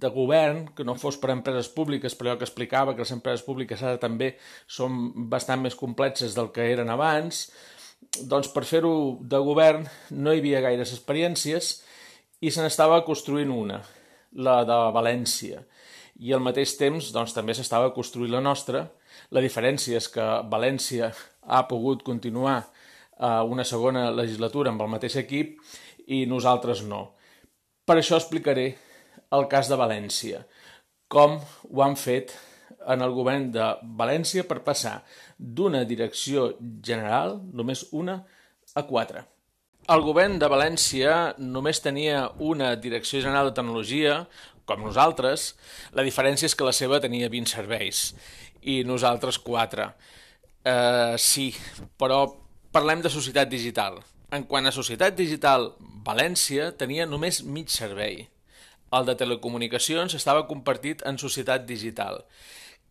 de 0.00 0.10
govern, 0.14 0.64
que 0.76 0.84
no 0.86 0.96
fos 0.98 1.18
per 1.20 1.32
empreses 1.34 1.68
públiques, 1.72 2.16
però 2.16 2.30
allò 2.30 2.40
que 2.40 2.48
explicava 2.48 2.94
que 2.94 3.04
les 3.04 3.12
empreses 3.14 3.44
públiques 3.46 3.82
ara 3.82 4.00
també 4.00 4.34
són 4.66 5.28
bastant 5.32 5.60
més 5.62 5.76
complexes 5.76 6.36
del 6.36 6.50
que 6.54 6.70
eren 6.72 6.90
abans, 6.92 7.48
doncs 8.26 8.48
per 8.54 8.64
fer-ho 8.64 8.92
de 9.20 9.38
govern 9.44 9.84
no 10.10 10.32
hi 10.32 10.40
havia 10.40 10.62
gaires 10.64 10.92
experiències 10.96 11.74
i 12.40 12.50
se 12.50 12.64
n'estava 12.64 13.02
construint 13.04 13.52
una, 13.52 13.82
la 14.32 14.62
de 14.64 14.78
València. 14.96 15.64
I 16.20 16.34
al 16.36 16.42
mateix 16.44 16.74
temps 16.76 17.12
doncs, 17.14 17.34
també 17.36 17.54
s'estava 17.56 17.92
construint 17.96 18.32
la 18.32 18.42
nostra. 18.44 18.86
La 19.32 19.40
diferència 19.44 20.00
és 20.00 20.08
que 20.12 20.26
València 20.52 21.10
ha 21.46 21.62
pogut 21.68 22.02
continuar 22.04 22.58
eh, 22.60 23.40
una 23.48 23.64
segona 23.64 24.10
legislatura 24.12 24.72
amb 24.72 24.84
el 24.84 24.92
mateix 24.96 25.16
equip 25.22 25.60
i 26.08 26.24
nosaltres 26.28 26.82
no. 26.88 27.06
Per 27.86 27.96
això 27.98 28.18
explicaré 28.20 28.74
el 29.36 29.46
cas 29.50 29.70
de 29.70 29.78
València, 29.78 30.44
com 31.10 31.38
ho 31.70 31.82
han 31.84 31.96
fet 31.98 32.34
en 32.90 33.02
el 33.04 33.12
govern 33.14 33.50
de 33.54 33.66
València 33.98 34.44
per 34.48 34.62
passar 34.66 35.00
d'una 35.38 35.84
direcció 35.88 36.50
general, 36.86 37.38
només 37.52 37.84
una, 37.92 38.20
a 38.74 38.84
quatre. 38.88 39.24
El 39.90 40.04
govern 40.06 40.38
de 40.38 40.48
València 40.50 41.34
només 41.38 41.82
tenia 41.82 42.28
una 42.38 42.74
direcció 42.78 43.22
general 43.22 43.50
de 43.50 43.56
tecnologia, 43.58 44.20
com 44.68 44.84
nosaltres, 44.86 45.54
la 45.96 46.04
diferència 46.06 46.46
és 46.46 46.54
que 46.54 46.66
la 46.66 46.74
seva 46.76 47.00
tenia 47.02 47.30
20 47.30 47.50
serveis 47.50 48.10
i 48.62 48.82
nosaltres 48.86 49.40
4. 49.42 49.88
Uh, 50.60 51.16
sí, 51.18 51.48
però 51.98 52.22
parlem 52.70 53.02
de 53.02 53.10
societat 53.10 53.50
digital. 53.50 53.98
En 54.30 54.44
quant 54.46 54.68
a 54.68 54.74
societat 54.74 55.16
digital, 55.18 55.72
València 56.06 56.70
tenia 56.78 57.08
només 57.08 57.42
mig 57.42 57.72
servei 57.72 58.28
el 58.98 59.06
de 59.06 59.16
telecomunicacions 59.18 60.16
estava 60.18 60.46
compartit 60.48 61.04
en 61.06 61.20
societat 61.22 61.66
digital, 61.68 62.24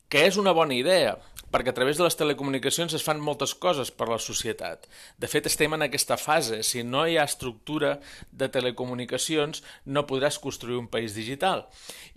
que 0.09 0.25
és 0.25 0.39
una 0.41 0.55
bona 0.55 0.73
idea, 0.77 1.17
perquè 1.51 1.71
a 1.71 1.73
través 1.73 1.97
de 1.97 2.05
les 2.05 2.17
telecomunicacions 2.17 2.93
es 2.93 3.03
fan 3.05 3.21
moltes 3.21 3.55
coses 3.57 3.89
per 3.91 4.07
a 4.07 4.13
la 4.13 4.19
societat. 4.21 4.85
De 5.17 5.27
fet, 5.29 5.47
estem 5.49 5.73
en 5.73 5.85
aquesta 5.85 6.17
fase. 6.17 6.61
Si 6.63 6.83
no 6.85 7.05
hi 7.07 7.17
ha 7.17 7.25
estructura 7.25 7.95
de 8.31 8.49
telecomunicacions, 8.53 9.63
no 9.85 10.05
podràs 10.09 10.39
construir 10.41 10.77
un 10.77 10.89
país 10.93 11.17
digital. 11.17 11.65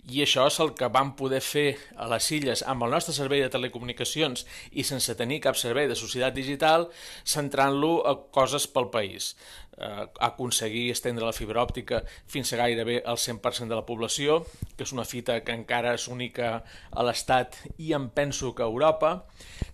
I 0.09 0.21
això 0.25 0.45
és 0.51 0.59
el 0.61 0.73
que 0.77 0.89
vam 0.93 1.15
poder 1.17 1.41
fer 1.41 1.67
a 1.97 2.09
les 2.11 2.29
illes 2.35 2.63
amb 2.67 2.85
el 2.85 2.93
nostre 2.93 3.15
servei 3.15 3.41
de 3.41 3.49
telecomunicacions 3.53 4.45
i 4.71 4.85
sense 4.85 5.17
tenir 5.17 5.41
cap 5.45 5.57
servei 5.57 5.89
de 5.89 5.97
societat 5.97 6.35
digital, 6.37 6.89
centrant-lo 7.23 7.95
a 8.05 8.17
coses 8.35 8.67
pel 8.69 8.91
país 8.93 9.33
eh, 9.77 10.05
aconseguir 10.19 10.91
estendre 10.91 11.25
la 11.25 11.35
fibra 11.35 11.63
òptica 11.63 12.03
fins 12.29 12.53
a 12.53 12.61
gairebé 12.61 13.01
el 13.01 13.19
100% 13.19 13.69
de 13.69 13.77
la 13.77 13.85
població, 13.85 14.41
que 14.77 14.85
és 14.87 14.93
una 14.95 15.05
fita 15.07 15.39
que 15.45 15.55
encara 15.55 15.95
és 15.97 16.07
única 16.07 16.55
a 16.91 17.05
l'Estat 17.05 17.59
i 17.77 17.93
em 17.97 18.09
penso 18.09 18.53
que 18.55 18.63
a 18.63 18.69
Europa. 18.71 19.23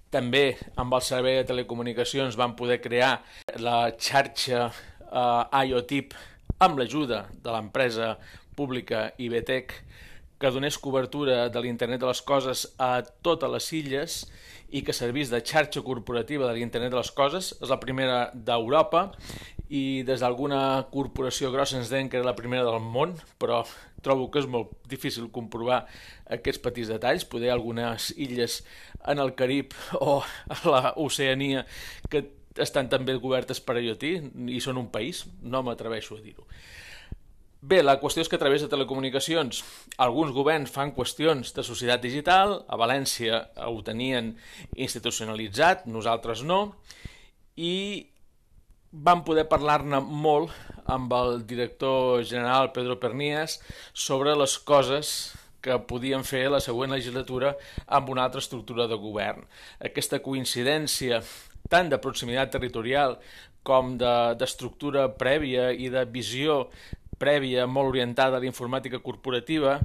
També 0.09 0.57
amb 0.79 0.95
el 0.97 1.05
servei 1.05 1.37
de 1.37 1.47
telecomunicacions 1.51 2.37
van 2.39 2.55
poder 2.57 2.79
crear 2.81 3.19
la 3.61 3.91
xarxa 3.97 4.69
eh, 4.69 5.65
IoTip 5.65 6.15
amb 6.59 6.79
l'ajuda 6.79 7.27
de 7.31 7.53
l'empresa 7.53 8.15
pública 8.57 9.13
IBTEC 9.17 9.75
que 10.39 10.51
donés 10.55 10.77
cobertura 10.79 11.49
de 11.51 11.61
l'Internet 11.61 11.99
de 12.01 12.07
les 12.07 12.21
Coses 12.23 12.65
a 12.79 13.01
totes 13.27 13.51
les 13.51 13.67
illes 13.75 14.19
i 14.71 14.81
que 14.85 14.93
servís 14.93 15.31
de 15.31 15.41
xarxa 15.41 15.83
corporativa 15.85 16.47
de 16.47 16.55
l'Internet 16.57 16.93
de 16.93 16.99
les 16.99 17.11
Coses. 17.15 17.53
És 17.59 17.69
la 17.71 17.79
primera 17.81 18.29
d'Europa 18.33 19.09
i 19.69 20.01
des 20.05 20.23
d'alguna 20.23 20.87
corporació 20.93 21.51
grossa 21.53 21.77
ens 21.77 21.91
deien 21.93 22.09
que 22.09 22.17
era 22.17 22.29
la 22.31 22.37
primera 22.37 22.65
del 22.65 22.81
món, 22.81 23.13
però 23.41 23.61
trobo 24.01 24.29
que 24.31 24.41
és 24.41 24.49
molt 24.49 24.71
difícil 24.89 25.29
comprovar 25.33 25.83
aquests 26.31 26.63
petits 26.63 26.89
detalls. 26.89 27.27
Poder 27.29 27.53
algunes 27.53 28.11
illes 28.17 28.63
en 29.05 29.21
el 29.21 29.35
Carib 29.37 29.75
o 29.99 30.19
a 30.21 30.93
l'Oceania 30.95 31.65
que 32.09 32.25
estan 32.59 32.89
també 32.91 33.15
cobertes 33.21 33.61
per 33.63 33.77
IoT 33.79 34.05
i 34.49 34.59
són 34.63 34.79
un 34.81 34.89
país, 34.91 35.25
no 35.41 35.61
m'atreveixo 35.63 36.17
a 36.17 36.23
dir-ho. 36.23 36.47
Bé, 37.59 37.81
la 37.83 37.97
qüestió 37.99 38.23
és 38.23 38.29
que 38.31 38.37
a 38.37 38.39
través 38.39 38.61
de 38.63 38.69
telecomunicacions 38.71 39.57
alguns 39.99 40.31
governs 40.31 40.71
fan 40.71 40.93
qüestions 40.95 41.51
de 41.51 41.65
societat 41.67 41.99
digital, 41.99 42.61
a 42.71 42.77
València 42.79 43.41
ho 43.67 43.81
tenien 43.83 44.29
institucionalitzat, 44.79 45.83
nosaltres 45.91 46.45
no, 46.47 46.61
i 47.59 48.07
vam 48.91 49.25
poder 49.27 49.43
parlar-ne 49.51 49.99
molt 49.99 50.55
amb 50.87 51.11
el 51.13 51.43
director 51.49 52.23
general 52.23 52.71
Pedro 52.71 52.95
Pernias 53.01 53.59
sobre 53.91 54.37
les 54.39 54.55
coses 54.63 55.11
que 55.59 55.75
podien 55.83 56.23
fer 56.23 56.45
la 56.47 56.63
següent 56.63 56.95
legislatura 56.95 57.57
amb 57.85 58.09
una 58.15 58.23
altra 58.23 58.39
estructura 58.39 58.87
de 58.87 58.95
govern. 58.95 59.43
Aquesta 59.83 60.23
coincidència 60.23 61.19
tant 61.69 61.91
de 61.91 61.99
proximitat 61.99 62.55
territorial 62.55 63.19
com 63.67 63.97
d'estructura 63.99 65.09
de, 65.09 65.15
prèvia 65.19 65.69
i 65.75 65.89
de 65.91 66.05
visió 66.07 66.69
prèvia 67.19 67.67
molt 67.67 67.91
orientada 67.91 68.37
a 68.37 68.43
la 68.43 68.49
informàtica 68.49 69.01
corporativa 69.03 69.77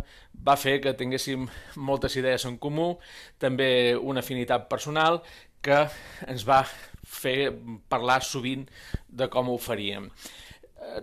va 0.46 0.56
fer 0.60 0.78
que 0.82 0.94
tinguéssim 0.96 1.48
moltes 1.76 2.16
idees 2.20 2.46
en 2.48 2.58
comú, 2.62 2.94
també 3.38 3.96
una 3.96 4.22
afinitat 4.24 4.68
personal 4.70 5.22
que 5.64 5.84
ens 6.28 6.44
va 6.46 6.62
fer 7.04 7.52
parlar 7.88 8.20
sovint 8.24 8.66
de 9.08 9.28
com 9.32 9.50
ho 9.50 9.58
faríem. 9.60 10.10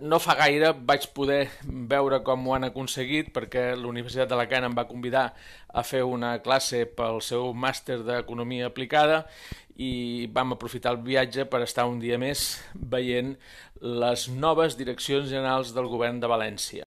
No 0.00 0.18
fa 0.22 0.34
gaire 0.38 0.72
vaig 0.88 1.08
poder 1.16 1.48
veure 1.64 2.20
com 2.24 2.46
ho 2.46 2.54
han 2.56 2.64
aconseguit 2.68 3.32
perquè 3.34 3.72
la 3.76 3.88
Universitat 3.90 4.30
d'Alacant 4.30 4.68
em 4.68 4.76
va 4.76 4.86
convidar 4.88 5.24
a 5.68 5.82
fer 5.84 6.02
una 6.06 6.36
classe 6.44 6.84
pel 6.96 7.20
seu 7.24 7.52
màster 7.52 7.98
d'Economia 8.06 8.70
Aplicada 8.70 9.24
i 9.76 10.28
vam 10.32 10.54
aprofitar 10.54 10.94
el 10.94 11.02
viatge 11.04 11.46
per 11.50 11.62
estar 11.66 11.88
un 11.88 11.98
dia 12.00 12.18
més 12.20 12.60
veient 12.74 13.34
les 13.80 14.28
noves 14.30 14.76
direccions 14.78 15.28
generals 15.28 15.74
del 15.74 15.88
govern 15.90 16.20
de 16.22 16.30
València. 16.30 16.86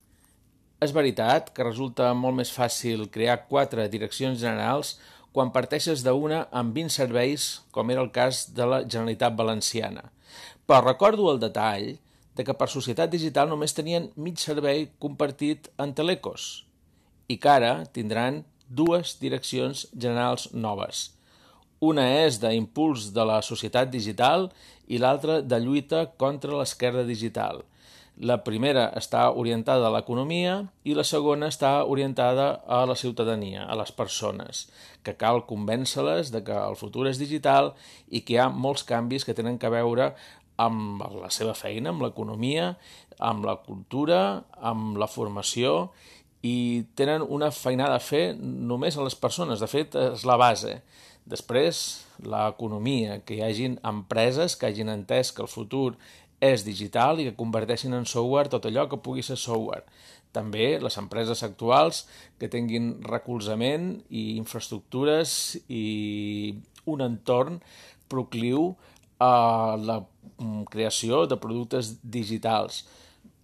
És 0.79 0.96
veritat 0.96 1.51
que 1.53 1.67
resulta 1.67 2.13
molt 2.15 2.39
més 2.39 2.51
fàcil 2.55 3.10
crear 3.12 3.43
quatre 3.51 3.89
direccions 3.91 4.39
generals 4.39 4.96
quan 5.36 5.51
parteixes 5.53 6.01
d'una 6.05 6.46
amb 6.55 6.74
20 6.74 6.96
serveis, 6.96 7.50
com 7.72 7.91
era 7.91 8.01
el 8.01 8.13
cas 8.15 8.48
de 8.55 8.65
la 8.65 8.79
Generalitat 8.86 9.36
Valenciana. 9.38 10.08
Però 10.65 10.79
recordo 10.86 11.27
el 11.31 11.41
detall 11.43 11.98
de 12.39 12.46
que 12.48 12.55
per 12.55 12.69
Societat 12.72 13.12
Digital 13.12 13.50
només 13.51 13.75
tenien 13.75 14.05
mig 14.15 14.39
servei 14.39 14.86
compartit 15.03 15.67
en 15.75 15.91
Telecos 15.91 16.46
i 17.27 17.36
que 17.36 17.50
ara 17.51 17.74
tindran 17.91 18.46
dues 18.69 19.17
direccions 19.19 19.89
generals 19.91 20.48
noves. 20.53 21.10
Una 21.84 22.05
és 22.24 22.39
d'impuls 22.39 23.10
de 23.15 23.25
la 23.27 23.41
societat 23.43 23.91
digital 23.91 24.48
i 24.88 25.00
l'altra 25.03 25.41
de 25.41 25.60
lluita 25.63 26.05
contra 26.24 26.55
l'esquerda 26.55 27.03
digital. 27.08 27.62
La 28.19 28.36
primera 28.43 28.89
està 29.00 29.29
orientada 29.31 29.88
a 29.88 29.91
l'economia 29.93 30.55
i 30.84 30.96
la 30.96 31.05
segona 31.08 31.48
està 31.48 31.86
orientada 31.88 32.50
a 32.67 32.81
la 32.89 32.98
ciutadania, 33.00 33.63
a 33.63 33.77
les 33.79 33.93
persones, 33.96 34.65
que 35.03 35.15
cal 35.15 35.46
convèncer-les 35.48 36.34
de 36.34 36.41
que 36.43 36.58
el 36.60 36.75
futur 36.75 37.08
és 37.08 37.22
digital 37.22 37.72
i 38.12 38.19
que 38.19 38.36
hi 38.36 38.41
ha 38.43 38.50
molts 38.51 38.84
canvis 38.84 39.24
que 39.24 39.38
tenen 39.38 39.55
que 39.60 39.72
veure 39.72 40.12
amb 40.59 41.03
la 41.21 41.31
seva 41.33 41.55
feina, 41.57 41.93
amb 41.93 42.03
l'economia, 42.03 42.73
amb 43.19 43.47
la 43.47 43.57
cultura, 43.63 44.43
amb 44.59 44.99
la 44.99 45.07
formació 45.07 45.89
i 46.45 46.85
tenen 46.95 47.25
una 47.27 47.51
feinada 47.51 47.97
a 47.99 48.03
fer 48.03 48.33
només 48.39 48.95
a 48.95 49.03
les 49.03 49.15
persones. 49.19 49.59
De 49.59 49.67
fet, 49.67 49.95
és 49.95 50.25
la 50.27 50.37
base. 50.39 50.79
Després, 51.29 52.05
l'economia, 52.23 53.19
que 53.25 53.37
hi 53.37 53.43
hagin 53.45 53.77
empreses 53.85 54.55
que 54.55 54.69
hagin 54.69 54.91
entès 54.91 55.33
que 55.35 55.43
el 55.43 55.51
futur 55.51 55.93
és 56.39 56.63
digital 56.63 57.19
i 57.19 57.27
que 57.27 57.37
converteixin 57.39 57.93
en 57.93 58.07
software 58.07 58.51
tot 58.51 58.65
allò 58.65 58.87
que 58.89 59.01
pugui 59.03 59.23
ser 59.25 59.37
software. 59.37 59.83
També 60.31 60.77
les 60.79 60.95
empreses 61.01 61.41
actuals 61.43 62.05
que 62.39 62.49
tinguin 62.51 62.93
recolzament 63.03 63.91
i 64.09 64.37
infraestructures 64.37 65.57
i 65.67 66.55
un 66.89 67.03
entorn 67.05 67.59
procliu 68.09 68.71
a 69.19 69.75
la 69.77 69.99
mm, 70.39 70.63
creació 70.71 71.25
de 71.27 71.38
productes 71.38 71.97
digitals. 72.03 72.85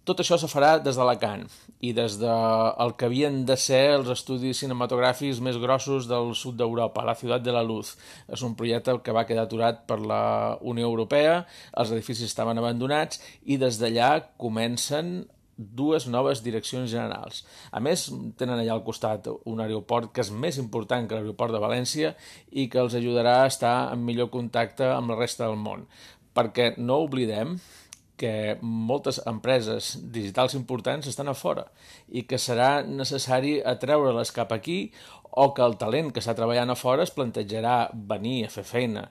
Tot 0.06 0.20
això 0.22 0.36
se 0.38 0.46
farà 0.46 0.76
des 0.78 0.94
d'Alacant 0.94 1.48
i 1.82 1.90
des 1.92 2.14
del 2.20 2.92
de 2.92 2.94
que 2.96 3.08
havien 3.08 3.40
de 3.48 3.56
ser 3.58 3.96
els 3.96 4.08
estudis 4.14 4.60
cinematogràfics 4.62 5.40
més 5.42 5.58
grossos 5.58 6.06
del 6.06 6.30
sud 6.38 6.54
d'Europa, 6.60 7.02
la 7.04 7.16
Ciutat 7.18 7.42
de 7.42 7.52
la 7.52 7.64
Luz. 7.66 7.96
És 8.30 8.44
un 8.46 8.54
projecte 8.54 8.94
que 9.02 9.14
va 9.16 9.26
quedar 9.26 9.48
aturat 9.48 9.82
per 9.90 9.98
la 9.98 10.56
Unió 10.62 10.86
Europea, 10.86 11.40
els 11.74 11.90
edificis 11.90 12.30
estaven 12.30 12.62
abandonats 12.62 13.18
i 13.44 13.58
des 13.58 13.80
d'allà 13.82 14.12
comencen 14.38 15.26
dues 15.56 16.06
noves 16.06 16.42
direccions 16.44 16.90
generals. 16.92 17.44
A 17.72 17.80
més, 17.80 18.06
tenen 18.36 18.60
allà 18.60 18.74
al 18.76 18.84
costat 18.84 19.28
un 19.44 19.62
aeroport 19.64 20.12
que 20.12 20.24
és 20.24 20.30
més 20.30 20.58
important 20.60 21.08
que 21.08 21.16
l'aeroport 21.16 21.54
de 21.54 21.62
València 21.62 22.12
i 22.52 22.68
que 22.72 22.82
els 22.82 22.96
ajudarà 22.98 23.40
a 23.42 23.48
estar 23.50 23.76
en 23.94 24.04
millor 24.04 24.30
contacte 24.34 24.88
amb 24.92 25.12
la 25.12 25.18
resta 25.20 25.46
del 25.46 25.56
món. 25.56 25.86
Perquè 26.36 26.74
no 26.76 27.00
oblidem 27.06 27.56
que 28.16 28.56
moltes 28.62 29.20
empreses 29.28 29.94
digitals 30.12 30.56
importants 30.56 31.08
estan 31.10 31.28
a 31.28 31.36
fora 31.36 31.66
i 32.08 32.24
que 32.28 32.40
serà 32.40 32.80
necessari 32.86 33.58
atreure-les 33.60 34.32
cap 34.32 34.54
aquí 34.56 34.78
o 35.36 35.50
que 35.52 35.60
el 35.60 35.76
talent 35.76 36.14
que 36.14 36.22
està 36.22 36.32
treballant 36.32 36.72
a 36.72 36.78
fora 36.80 37.04
es 37.04 37.12
plantejarà 37.12 37.90
venir 37.92 38.46
a 38.46 38.52
fer 38.52 38.64
feina 38.64 39.02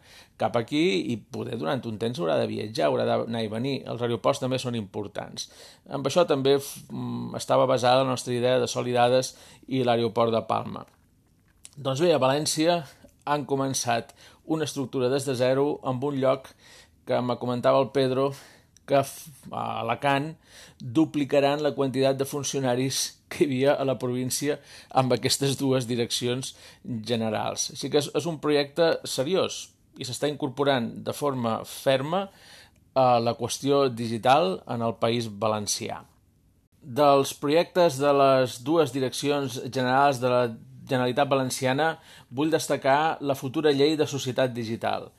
cap 0.41 0.57
aquí 0.57 0.83
i 1.13 1.17
poder 1.17 1.59
durant 1.61 1.83
un 1.85 1.99
temps 2.01 2.19
haurà 2.19 2.39
de 2.41 2.47
viatjar, 2.49 2.89
haurà 2.89 3.05
d'anar 3.07 3.43
i 3.45 3.51
venir. 3.51 3.75
Els 3.87 4.01
aeroports 4.01 4.41
també 4.41 4.59
són 4.59 4.75
importants. 4.75 5.47
Amb 5.87 6.07
això 6.09 6.25
també 6.27 6.57
mm, 6.57 7.35
estava 7.39 7.67
basada 7.69 8.03
la 8.03 8.09
nostra 8.09 8.33
idea 8.33 8.59
de 8.59 8.67
Solidades 8.67 9.35
i 9.67 9.83
l'aeroport 9.85 10.33
de 10.33 10.41
Palma. 10.49 10.83
Doncs 11.77 12.01
bé, 12.03 12.11
a 12.15 12.21
València 12.23 12.81
han 13.25 13.45
començat 13.45 14.15
una 14.45 14.65
estructura 14.65 15.09
des 15.13 15.25
de 15.29 15.37
zero 15.37 15.79
amb 15.83 16.03
un 16.03 16.19
lloc 16.21 16.51
que 17.05 17.21
me 17.21 17.37
comentava 17.37 17.79
el 17.81 17.91
Pedro 17.93 18.31
que 18.85 18.97
a 19.01 19.63
Alacant 19.81 20.33
duplicaran 20.79 21.63
la 21.63 21.73
quantitat 21.77 22.17
de 22.17 22.27
funcionaris 22.29 23.01
que 23.29 23.43
hi 23.43 23.47
havia 23.47 23.75
a 23.75 23.85
la 23.87 23.97
província 24.01 24.59
amb 25.01 25.15
aquestes 25.15 25.57
dues 25.59 25.87
direccions 25.89 26.53
generals. 26.83 27.71
Així 27.73 27.89
que 27.89 28.01
és, 28.01 28.11
és 28.13 28.27
un 28.29 28.39
projecte 28.43 28.95
seriós 29.09 29.65
i 29.97 30.05
s'està 30.07 30.29
incorporant 30.31 30.91
de 31.07 31.15
forma 31.15 31.57
ferma 31.69 32.27
a 32.95 33.07
la 33.19 33.35
qüestió 33.35 33.87
digital 33.89 34.59
en 34.71 34.85
el 34.85 34.95
País 35.01 35.27
Valencià. 35.27 36.03
Dels 36.85 37.33
projectes 37.41 37.97
de 37.97 38.11
les 38.13 38.59
dues 38.63 38.93
direccions 38.93 39.59
generals 39.65 40.21
de 40.21 40.31
la 40.31 40.43
Generalitat 40.85 41.27
Valenciana 41.27 41.95
vull 42.29 42.51
destacar 42.53 43.17
la 43.19 43.35
futura 43.35 43.73
llei 43.73 43.97
de 43.97 44.05
societat 44.07 44.53
digital– 44.53 45.09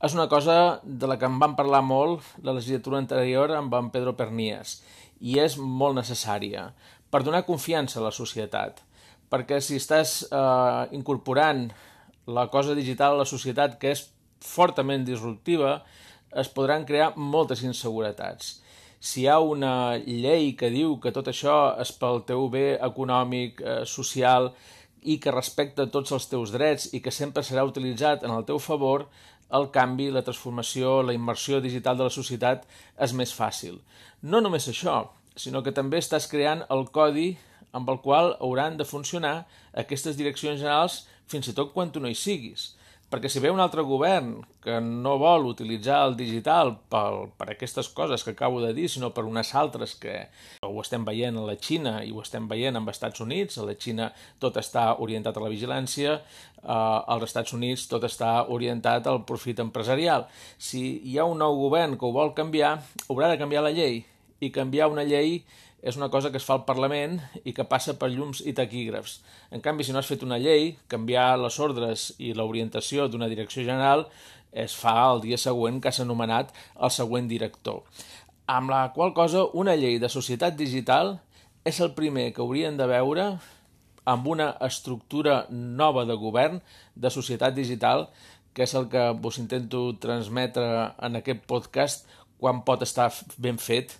és 0.00 0.14
una 0.16 0.28
cosa 0.32 0.80
de 0.82 1.08
la 1.08 1.18
que 1.20 1.28
em 1.28 1.36
van 1.40 1.56
parlar 1.56 1.82
molt 1.84 2.24
la 2.42 2.54
legislatura 2.56 3.00
anterior 3.02 3.52
amb 3.52 3.74
en 3.76 3.90
Pedro 3.92 4.14
Pernies 4.16 4.78
i 5.20 5.36
és 5.42 5.58
molt 5.60 5.98
necessària 5.98 6.70
per 7.12 7.20
donar 7.26 7.44
confiança 7.44 8.00
a 8.00 8.06
la 8.06 8.14
societat. 8.14 8.80
Perquè 9.30 9.60
si 9.60 9.76
estàs 9.76 10.22
eh, 10.24 10.96
incorporant 10.96 11.68
la 12.26 12.46
cosa 12.48 12.74
digital 12.78 13.14
a 13.14 13.22
la 13.22 13.28
societat 13.28 13.76
que 13.82 13.92
és 13.92 14.06
fortament 14.40 15.04
disruptiva, 15.04 15.82
es 16.30 16.48
podran 16.48 16.86
crear 16.88 17.12
moltes 17.16 17.62
inseguretats. 17.66 18.60
Si 19.00 19.24
hi 19.24 19.28
ha 19.28 19.38
una 19.40 19.96
llei 19.98 20.52
que 20.56 20.70
diu 20.72 20.98
que 21.00 21.12
tot 21.12 21.28
això 21.28 21.74
és 21.80 21.92
pel 21.96 22.22
teu 22.28 22.48
bé 22.52 22.78
econòmic, 22.80 23.60
eh, 23.60 23.80
social 23.84 24.52
i 25.02 25.16
que 25.18 25.32
respecta 25.32 25.88
tots 25.88 26.12
els 26.12 26.28
teus 26.28 26.52
drets 26.52 26.90
i 26.92 27.00
que 27.00 27.12
sempre 27.12 27.42
serà 27.42 27.64
utilitzat 27.64 28.24
en 28.24 28.34
el 28.36 28.44
teu 28.44 28.58
favor, 28.60 29.08
el 29.56 29.68
canvi, 29.74 30.10
la 30.10 30.22
transformació, 30.26 31.00
la 31.02 31.14
immersió 31.16 31.60
digital 31.60 31.98
de 31.98 32.06
la 32.06 32.14
societat 32.14 32.66
és 32.98 33.14
més 33.16 33.32
fàcil. 33.34 33.80
No 34.22 34.40
només 34.40 34.68
això, 34.70 35.02
sinó 35.36 35.62
que 35.62 35.74
també 35.74 35.98
estàs 35.98 36.28
creant 36.30 36.64
el 36.70 36.86
codi 36.94 37.32
amb 37.72 37.90
el 37.90 38.00
qual 38.02 38.34
hauran 38.40 38.76
de 38.78 38.86
funcionar 38.86 39.46
aquestes 39.82 40.18
direccions 40.18 40.60
generals 40.60 41.04
fins 41.30 41.48
i 41.48 41.54
tot 41.54 41.72
quan 41.74 41.92
tu 41.94 42.02
no 42.02 42.10
hi 42.10 42.18
siguis. 42.18 42.74
Perquè 43.10 43.26
si 43.26 43.40
ve 43.42 43.50
un 43.50 43.58
altre 43.58 43.82
govern 43.82 44.36
que 44.62 44.76
no 44.78 45.16
vol 45.18 45.48
utilitzar 45.50 45.96
el 46.06 46.12
digital 46.14 46.76
per, 46.92 47.32
per 47.34 47.48
aquestes 47.50 47.88
coses 47.90 48.22
que 48.22 48.36
acabo 48.36 48.60
de 48.62 48.70
dir, 48.76 48.86
sinó 48.88 49.08
per 49.10 49.24
unes 49.26 49.50
altres 49.58 49.96
que 49.98 50.14
ho 50.62 50.76
estem 50.78 51.02
veient 51.08 51.40
a 51.40 51.42
la 51.48 51.56
Xina 51.58 51.96
i 52.06 52.12
ho 52.14 52.22
estem 52.22 52.46
veient 52.46 52.78
amb 52.78 52.86
els 52.86 53.00
Estats 53.00 53.24
Units, 53.24 53.58
a 53.58 53.66
la 53.66 53.74
Xina 53.74 54.12
tot 54.38 54.60
està 54.62 54.84
orientat 55.02 55.40
a 55.40 55.42
la 55.42 55.50
vigilància, 55.50 56.20
eh, 56.62 56.70
als 56.70 57.26
Estats 57.26 57.56
Units 57.58 57.88
tot 57.90 58.06
està 58.06 58.44
orientat 58.46 59.10
al 59.10 59.24
profit 59.26 59.58
empresarial. 59.58 60.28
Si 60.58 60.84
hi 61.02 61.18
ha 61.18 61.26
un 61.26 61.42
nou 61.42 61.58
govern 61.64 61.98
que 61.98 62.06
ho 62.06 62.14
vol 62.14 62.30
canviar, 62.38 62.76
haurà 63.08 63.32
de 63.32 63.42
canviar 63.42 63.66
la 63.66 63.74
llei 63.74 64.04
i 64.38 64.54
canviar 64.54 64.86
una 64.88 65.02
llei 65.02 65.42
és 65.82 65.96
una 65.96 66.10
cosa 66.12 66.30
que 66.30 66.36
es 66.36 66.44
fa 66.44 66.58
al 66.58 66.66
Parlament 66.68 67.18
i 67.44 67.54
que 67.56 67.64
passa 67.64 67.96
per 67.98 68.10
llums 68.12 68.42
i 68.44 68.52
taquígrafs. 68.56 69.20
En 69.50 69.62
canvi, 69.64 69.84
si 69.84 69.92
no 69.92 70.00
has 70.00 70.10
fet 70.10 70.22
una 70.26 70.38
llei, 70.38 70.74
canviar 70.92 71.38
les 71.40 71.56
ordres 71.60 72.10
i 72.18 72.34
l'orientació 72.36 73.08
d'una 73.08 73.30
direcció 73.32 73.64
general 73.64 74.06
es 74.52 74.74
fa 74.76 74.96
el 75.06 75.22
dia 75.24 75.38
següent 75.38 75.80
que 75.80 75.92
s'ha 75.92 76.04
anomenat 76.04 76.52
el 76.76 76.92
següent 76.92 77.30
director. 77.30 77.82
Amb 78.50 78.72
la 78.72 78.82
qual 78.92 79.14
cosa, 79.14 79.46
una 79.54 79.76
llei 79.78 79.98
de 80.02 80.10
societat 80.12 80.56
digital 80.58 81.18
és 81.64 81.80
el 81.80 81.94
primer 81.94 82.32
que 82.34 82.42
haurien 82.42 82.76
de 82.76 82.88
veure 82.90 83.26
amb 84.10 84.26
una 84.26 84.50
estructura 84.66 85.44
nova 85.50 86.04
de 86.08 86.16
govern 86.18 86.58
de 86.94 87.12
societat 87.14 87.54
digital, 87.54 88.08
que 88.52 88.64
és 88.66 88.74
el 88.74 88.88
que 88.90 89.10
vos 89.14 89.38
intento 89.38 89.84
transmetre 90.02 90.66
en 90.98 91.20
aquest 91.20 91.46
podcast 91.46 92.08
quan 92.40 92.64
pot 92.66 92.82
estar 92.82 93.12
ben 93.38 93.60
fet 93.60 93.94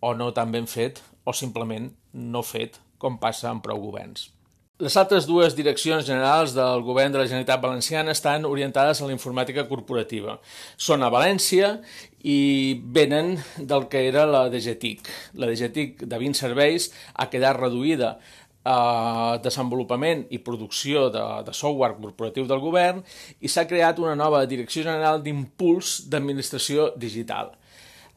o 0.00 0.14
no 0.14 0.30
tan 0.36 0.52
ben 0.52 0.68
fet 0.70 1.02
o 1.26 1.34
simplement 1.34 1.90
no 2.14 2.42
fet, 2.46 2.78
com 3.02 3.18
passa 3.20 3.50
amb 3.50 3.64
prou 3.66 3.82
governs. 3.82 4.30
Les 4.76 4.92
altres 5.00 5.24
dues 5.24 5.54
direccions 5.56 6.04
generals 6.04 6.52
del 6.52 6.82
govern 6.84 7.14
de 7.14 7.16
la 7.16 7.24
Generalitat 7.24 7.62
Valenciana 7.62 8.12
estan 8.12 8.44
orientades 8.44 9.00
a 9.00 9.06
la 9.08 9.14
informàtica 9.14 9.64
corporativa. 9.70 10.34
Són 10.76 11.00
a 11.00 11.08
València 11.08 11.78
i 12.20 12.76
venen 12.98 13.38
del 13.56 13.86
que 13.88 14.02
era 14.10 14.26
la 14.28 14.42
DGTIC. 14.52 15.08
La 15.40 15.48
DGTIC 15.48 16.04
de 16.04 16.18
20 16.20 16.36
serveis 16.42 16.90
ha 17.14 17.30
quedat 17.32 17.56
reduïda 17.56 18.18
a 18.66 19.38
desenvolupament 19.40 20.26
i 20.28 20.42
producció 20.44 21.06
de, 21.14 21.24
de 21.46 21.56
software 21.56 21.96
corporatiu 21.96 22.44
del 22.44 22.60
govern 22.60 23.00
i 23.40 23.48
s'ha 23.48 23.64
creat 23.70 24.02
una 24.02 24.16
nova 24.18 24.42
Direcció 24.50 24.84
General 24.84 25.22
d'Impuls 25.24 26.02
d'Administració 26.10 26.90
Digital. 27.00 27.54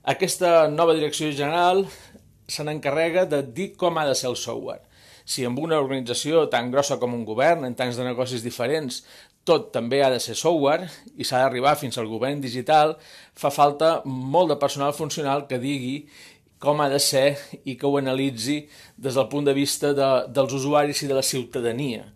Aquesta 0.09 0.67
nova 0.73 0.95
Direcció 0.97 1.29
General 1.31 1.85
se 2.49 2.65
n'encarrega 2.65 3.25
de 3.29 3.43
dir 3.43 3.73
com 3.77 3.97
ha 3.97 4.05
de 4.09 4.15
ser 4.17 4.29
el 4.31 4.37
software. 4.37 4.81
Si 5.29 5.45
amb 5.45 5.59
una 5.61 5.77
organització 5.77 6.47
tan 6.49 6.71
grossa 6.73 6.97
com 6.97 7.13
un 7.13 7.25
govern, 7.25 7.65
en 7.67 7.75
tants 7.77 7.99
de 7.99 8.05
negocis 8.07 8.41
diferents, 8.41 9.03
tot 9.45 9.69
també 9.73 10.01
ha 10.03 10.09
de 10.13 10.19
ser 10.21 10.35
software 10.37 10.89
i 11.17 11.25
s'ha 11.25 11.43
d'arribar 11.43 11.75
fins 11.79 11.97
al 11.97 12.09
govern 12.09 12.41
digital, 12.41 12.95
fa 13.33 13.53
falta 13.53 13.99
molt 14.05 14.53
de 14.53 14.59
personal 14.61 14.93
funcional 14.97 15.45
que 15.49 15.61
digui 15.61 15.95
com 16.59 16.81
ha 16.83 16.89
de 16.91 16.99
ser 16.99 17.37
i 17.63 17.77
que 17.79 17.87
ho 17.87 17.95
analitzi 17.97 18.59
des 18.97 19.15
del 19.15 19.29
punt 19.31 19.47
de 19.47 19.55
vista 19.55 19.93
de, 19.95 20.09
dels 20.27 20.53
usuaris 20.53 21.03
i 21.03 21.09
de 21.09 21.17
la 21.17 21.23
ciutadania 21.23 22.09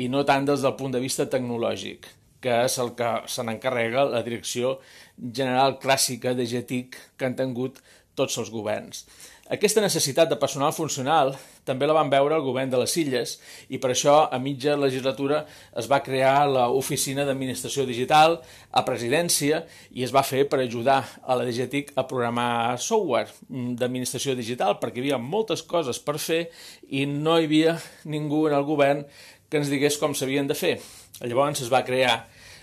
i 0.00 0.08
no 0.08 0.24
tant 0.24 0.48
des 0.48 0.64
del 0.64 0.74
punt 0.78 0.94
de 0.94 1.02
vista 1.02 1.28
tecnològic, 1.28 2.06
que 2.42 2.62
és 2.64 2.78
el 2.82 2.94
que 2.98 3.10
se 3.28 3.44
n'encarrega 3.44 4.06
la 4.08 4.22
direcció 4.24 4.78
general 5.20 5.76
clàssica 5.82 6.32
de 6.34 6.48
GETIC 6.48 6.96
que 7.18 7.28
han 7.28 7.36
tingut 7.38 7.82
tots 8.18 8.38
els 8.40 8.50
governs. 8.50 9.04
Aquesta 9.52 9.82
necessitat 9.84 10.30
de 10.30 10.38
personal 10.40 10.72
funcional 10.72 11.34
també 11.68 11.84
la 11.84 11.92
van 11.92 12.08
veure 12.08 12.38
el 12.38 12.44
govern 12.44 12.70
de 12.72 12.78
les 12.80 12.94
Illes 12.96 13.34
i 13.68 13.76
per 13.82 13.90
això 13.92 14.14
a 14.32 14.38
mitja 14.40 14.78
legislatura 14.80 15.42
es 15.76 15.88
va 15.90 15.98
crear 16.00 16.46
l'Oficina 16.48 17.26
d'Administració 17.28 17.84
Digital 17.84 18.38
a 18.72 18.82
Presidència 18.86 19.58
i 19.92 20.06
es 20.06 20.14
va 20.14 20.22
fer 20.24 20.46
per 20.48 20.62
ajudar 20.62 21.02
a 21.20 21.36
la 21.36 21.44
DGTIC 21.44 21.92
a 22.00 22.06
programar 22.08 22.78
software 22.80 23.28
d'administració 23.50 24.32
digital 24.38 24.78
perquè 24.80 25.02
hi 25.02 25.04
havia 25.04 25.18
moltes 25.20 25.60
coses 25.68 26.00
per 26.00 26.16
fer 26.16 26.46
i 26.88 27.04
no 27.04 27.36
hi 27.36 27.44
havia 27.50 27.76
ningú 28.08 28.46
en 28.48 28.56
el 28.56 28.64
govern 28.64 29.04
que 29.52 29.60
ens 29.60 29.68
digués 29.68 29.98
com 30.00 30.16
s'havien 30.16 30.48
de 30.48 30.56
fer. 30.56 30.78
Llavors 31.20 31.60
es 31.60 31.68
va 31.68 31.84
crear 31.84 32.22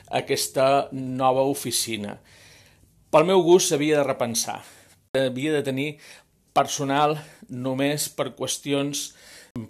aquesta 0.10 0.90
nova 0.90 1.46
oficina. 1.46 2.18
Pel 3.14 3.30
meu 3.30 3.46
gust 3.46 3.70
s'havia 3.70 4.02
de 4.02 4.10
repensar. 4.10 4.58
Havia 5.14 5.54
de 5.54 5.62
tenir 5.66 5.88
personal 6.60 7.16
només 7.50 8.10
per 8.12 8.34
qüestions 8.36 9.10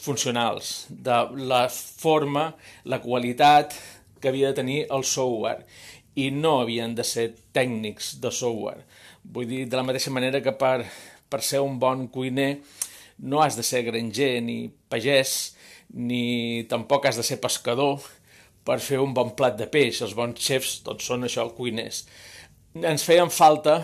funcionals, 0.01 0.87
de 0.89 1.21
la 1.49 1.67
forma, 1.69 2.49
la 2.83 2.99
qualitat 3.03 3.75
que 4.19 4.29
havia 4.31 4.49
de 4.51 4.59
tenir 4.59 4.79
el 4.91 5.05
software 5.07 5.63
i 6.19 6.29
no 6.35 6.59
havien 6.63 6.95
de 6.97 7.05
ser 7.07 7.29
tècnics 7.55 8.17
de 8.23 8.31
software. 8.33 8.83
Vull 9.23 9.47
dir, 9.47 9.65
de 9.69 9.77
la 9.77 9.85
mateixa 9.85 10.11
manera 10.11 10.41
que 10.43 10.53
per, 10.57 10.83
per 11.29 11.41
ser 11.45 11.61
un 11.63 11.77
bon 11.79 12.07
cuiner 12.11 12.57
no 13.29 13.43
has 13.43 13.55
de 13.59 13.63
ser 13.63 13.85
granger 13.87 14.39
ni 14.43 14.59
pagès, 14.91 15.53
ni 15.93 16.65
tampoc 16.69 17.07
has 17.07 17.19
de 17.19 17.25
ser 17.25 17.39
pescador 17.41 18.01
per 18.65 18.79
fer 18.83 18.99
un 19.01 19.13
bon 19.15 19.31
plat 19.37 19.55
de 19.59 19.69
peix. 19.71 20.01
Els 20.03 20.15
bons 20.17 20.39
xefs 20.41 20.79
tots 20.85 21.07
són 21.07 21.25
això, 21.27 21.47
cuiners. 21.55 22.03
Ens 22.75 23.05
feien 23.05 23.31
falta 23.33 23.79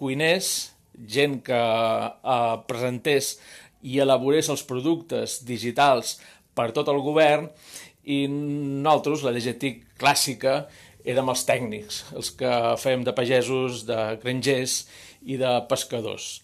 cuiners 0.00 0.73
gent 0.98 1.40
que 1.46 1.60
eh, 1.60 2.56
presentés 2.68 3.34
i 3.84 4.00
elaborés 4.00 4.48
els 4.52 4.64
productes 4.66 5.42
digitals 5.44 6.18
per 6.56 6.70
tot 6.72 6.88
el 6.88 7.02
govern 7.04 7.50
i 8.04 8.24
nosaltres, 8.28 9.24
la 9.24 9.32
DGTIC 9.34 9.82
clàssica, 10.00 10.64
érem 11.04 11.28
els 11.32 11.44
tècnics, 11.48 12.00
els 12.16 12.30
que 12.36 12.50
fèiem 12.80 13.04
de 13.04 13.14
pagesos, 13.16 13.84
de 13.88 13.98
grangers 14.22 14.84
i 15.24 15.38
de 15.40 15.52
pescadors. 15.68 16.40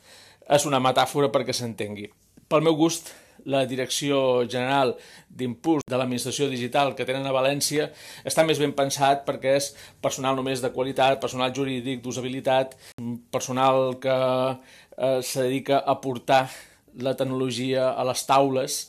És 0.51 0.67
una 0.69 0.81
metàfora 0.83 1.31
perquè 1.33 1.55
s'entengui. 1.57 2.09
Pel 2.51 2.65
meu 2.67 2.77
gust, 2.77 3.13
la 3.45 3.65
Direcció 3.69 4.45
General 4.51 4.95
d'Impuls 5.29 5.87
de 5.89 5.99
l'Administració 5.99 6.49
Digital 6.51 6.95
que 6.99 7.07
tenen 7.09 7.27
a 7.27 7.35
València 7.35 7.91
està 8.27 8.45
més 8.47 8.61
ben 8.61 8.75
pensat 8.77 9.25
perquè 9.29 9.57
és 9.59 9.71
personal 10.03 10.37
només 10.39 10.63
de 10.63 10.73
qualitat, 10.75 11.21
personal 11.23 11.55
jurídic, 11.57 12.03
d'usabilitat, 12.03 12.77
personal 13.33 13.97
que 14.03 14.17
eh, 14.17 15.21
se 15.23 15.47
dedica 15.47 15.81
a 15.85 16.01
portar 16.01 16.49
la 16.99 17.15
tecnologia 17.17 17.93
a 17.95 18.05
les 18.09 18.27
taules 18.27 18.81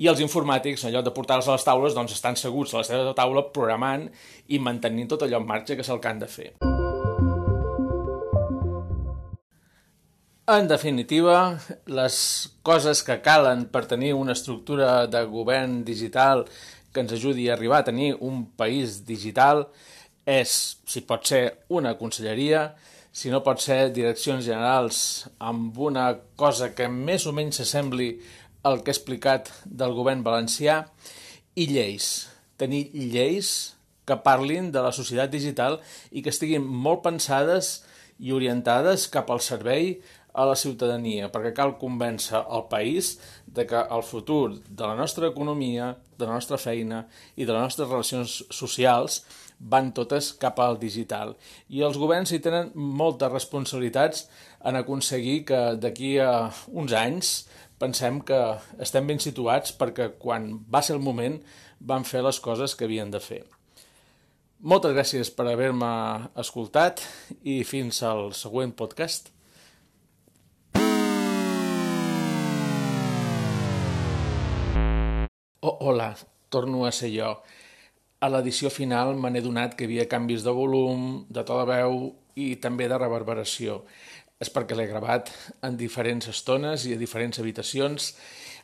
i 0.00 0.08
els 0.08 0.22
informàtics, 0.24 0.86
en 0.86 0.94
lloc 0.94 1.04
de 1.04 1.12
portar-los 1.12 1.50
a 1.50 1.58
les 1.58 1.66
taules, 1.66 1.96
doncs 1.96 2.16
estan 2.16 2.38
seguts 2.40 2.72
a 2.72 2.80
la 2.80 2.88
seva 2.88 3.14
taula 3.18 3.44
programant 3.52 4.08
i 4.48 4.62
mantenint 4.62 5.12
tot 5.12 5.26
allò 5.26 5.42
en 5.42 5.48
marxa 5.50 5.76
que 5.76 5.84
és 5.84 5.92
el 5.92 6.00
que 6.00 6.12
han 6.14 6.22
de 6.22 6.30
fer. 6.30 6.52
En 10.50 10.66
definitiva, 10.66 11.60
les 11.86 12.14
coses 12.66 13.04
que 13.06 13.20
calen 13.22 13.68
per 13.70 13.84
tenir 13.86 14.16
una 14.18 14.34
estructura 14.34 15.06
de 15.06 15.20
govern 15.30 15.84
digital 15.86 16.42
que 16.90 17.04
ens 17.04 17.12
ajudi 17.14 17.44
a 17.46 17.52
arribar 17.54 17.84
a 17.84 17.86
tenir 17.86 18.16
un 18.18 18.40
país 18.58 18.96
digital 19.06 19.68
és, 20.26 20.50
si 20.90 21.04
pot 21.06 21.30
ser, 21.30 21.44
una 21.70 21.92
conselleria, 22.00 22.64
si 23.14 23.30
no 23.30 23.44
pot 23.46 23.62
ser 23.62 23.92
direccions 23.94 24.42
generals 24.48 25.28
amb 25.38 25.78
una 25.78 26.08
cosa 26.34 26.72
que 26.74 26.90
més 26.90 27.28
o 27.30 27.34
menys 27.36 27.62
s'assembli 27.62 28.16
al 28.66 28.82
que 28.82 28.90
he 28.90 28.96
explicat 28.96 29.52
del 29.64 29.94
govern 29.94 30.26
valencià, 30.26 30.80
i 31.54 31.68
lleis. 31.70 32.26
Tenir 32.58 32.88
lleis 32.90 33.76
que 34.02 34.18
parlin 34.26 34.74
de 34.74 34.82
la 34.82 34.90
societat 34.90 35.30
digital 35.30 35.78
i 36.10 36.26
que 36.26 36.34
estiguin 36.34 36.66
molt 36.66 37.06
pensades 37.06 37.76
i 38.20 38.34
orientades 38.36 39.06
cap 39.08 39.30
al 39.30 39.40
servei 39.40 39.94
a 40.32 40.46
la 40.46 40.56
ciutadania, 40.56 41.28
perquè 41.32 41.52
cal 41.56 41.76
convèncer 41.80 42.40
el 42.40 42.66
país 42.70 43.16
de 43.46 43.66
que 43.66 43.82
el 43.82 44.02
futur 44.06 44.60
de 44.68 44.86
la 44.86 44.96
nostra 44.96 45.28
economia, 45.28 45.96
de 46.18 46.26
la 46.26 46.36
nostra 46.38 46.58
feina 46.58 47.06
i 47.36 47.44
de 47.44 47.52
les 47.52 47.62
nostres 47.62 47.88
relacions 47.88 48.36
socials 48.50 49.24
van 49.60 49.92
totes 49.92 50.32
cap 50.40 50.60
al 50.60 50.78
digital. 50.80 51.34
I 51.68 51.82
els 51.84 51.98
governs 52.00 52.32
hi 52.32 52.40
tenen 52.40 52.70
moltes 52.74 53.32
responsabilitats 53.32 54.28
en 54.64 54.78
aconseguir 54.78 55.44
que 55.50 55.60
d'aquí 55.80 56.16
a 56.22 56.50
uns 56.72 56.94
anys 56.96 57.34
pensem 57.80 58.20
que 58.24 58.40
estem 58.80 59.06
ben 59.08 59.20
situats 59.20 59.72
perquè 59.76 60.12
quan 60.20 60.52
va 60.68 60.82
ser 60.84 60.96
el 60.96 61.04
moment 61.04 61.40
van 61.80 62.04
fer 62.04 62.22
les 62.24 62.40
coses 62.40 62.76
que 62.76 62.86
havien 62.88 63.12
de 63.12 63.20
fer. 63.24 63.42
Moltes 64.60 64.92
gràcies 64.92 65.30
per 65.32 65.46
haver-me 65.48 65.92
escoltat 66.40 67.00
i 67.48 67.62
fins 67.64 68.02
al 68.04 68.34
següent 68.36 68.74
podcast. 68.76 69.30
Oh, 75.62 75.76
hola, 75.80 76.16
torno 76.48 76.86
a 76.86 76.90
ser 76.90 77.10
jo. 77.12 77.34
A 78.24 78.28
l'edició 78.32 78.70
final 78.72 79.10
me 79.20 79.28
n'he 79.28 79.42
donat 79.44 79.74
que 79.76 79.84
hi 79.84 79.88
havia 79.90 80.06
canvis 80.08 80.40
de 80.40 80.52
volum, 80.56 81.26
de 81.28 81.42
to 81.44 81.58
de 81.58 81.66
veu 81.68 81.98
i 82.40 82.54
també 82.64 82.86
de 82.88 82.96
reverberació. 82.96 83.74
És 84.40 84.48
perquè 84.54 84.72
l'he 84.72 84.86
gravat 84.88 85.28
en 85.68 85.76
diferents 85.76 86.30
estones 86.32 86.86
i 86.88 86.94
a 86.94 87.00
diferents 87.02 87.42
habitacions, 87.42 88.14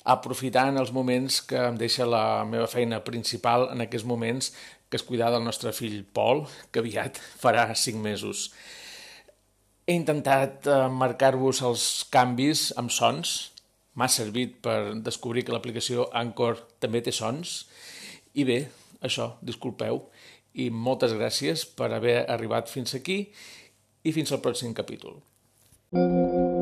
aprofitant 0.09 0.80
els 0.80 0.94
moments 0.96 1.42
que 1.44 1.61
em 1.66 1.76
deixa 1.76 2.06
la 2.09 2.46
meva 2.48 2.70
feina 2.72 3.02
principal 3.04 3.68
en 3.74 3.85
aquests 3.85 4.09
moments, 4.09 4.48
que 4.88 4.96
és 4.96 5.04
cuidar 5.04 5.28
del 5.35 5.44
nostre 5.44 5.74
fill 5.76 5.98
Pol, 6.16 6.46
que 6.72 6.80
aviat 6.80 7.20
farà 7.42 7.66
cinc 7.76 8.00
mesos. 8.00 8.46
He 9.85 10.00
intentat 10.00 10.64
eh, 10.64 10.80
marcar-vos 10.88 11.61
els 11.61 12.06
canvis 12.09 12.70
amb 12.80 12.88
sons, 12.88 13.37
m'ha 13.96 14.09
servit 14.12 14.59
per 14.64 14.94
descobrir 15.04 15.44
que 15.44 15.54
l'aplicació 15.54 16.09
Anchor 16.12 16.61
també 16.82 17.02
té 17.02 17.14
sons. 17.16 17.62
I 18.37 18.44
bé, 18.48 18.59
això, 19.04 19.32
disculpeu, 19.40 20.04
i 20.56 20.68
moltes 20.70 21.16
gràcies 21.16 21.64
per 21.78 21.92
haver 21.92 22.18
arribat 22.32 22.72
fins 22.72 22.96
aquí 22.96 23.22
i 24.06 24.12
fins 24.12 24.32
al 24.32 24.44
pròxim 24.44 24.76
capítol. 24.76 25.20
Mm 25.92 26.11
-hmm. 26.11 26.56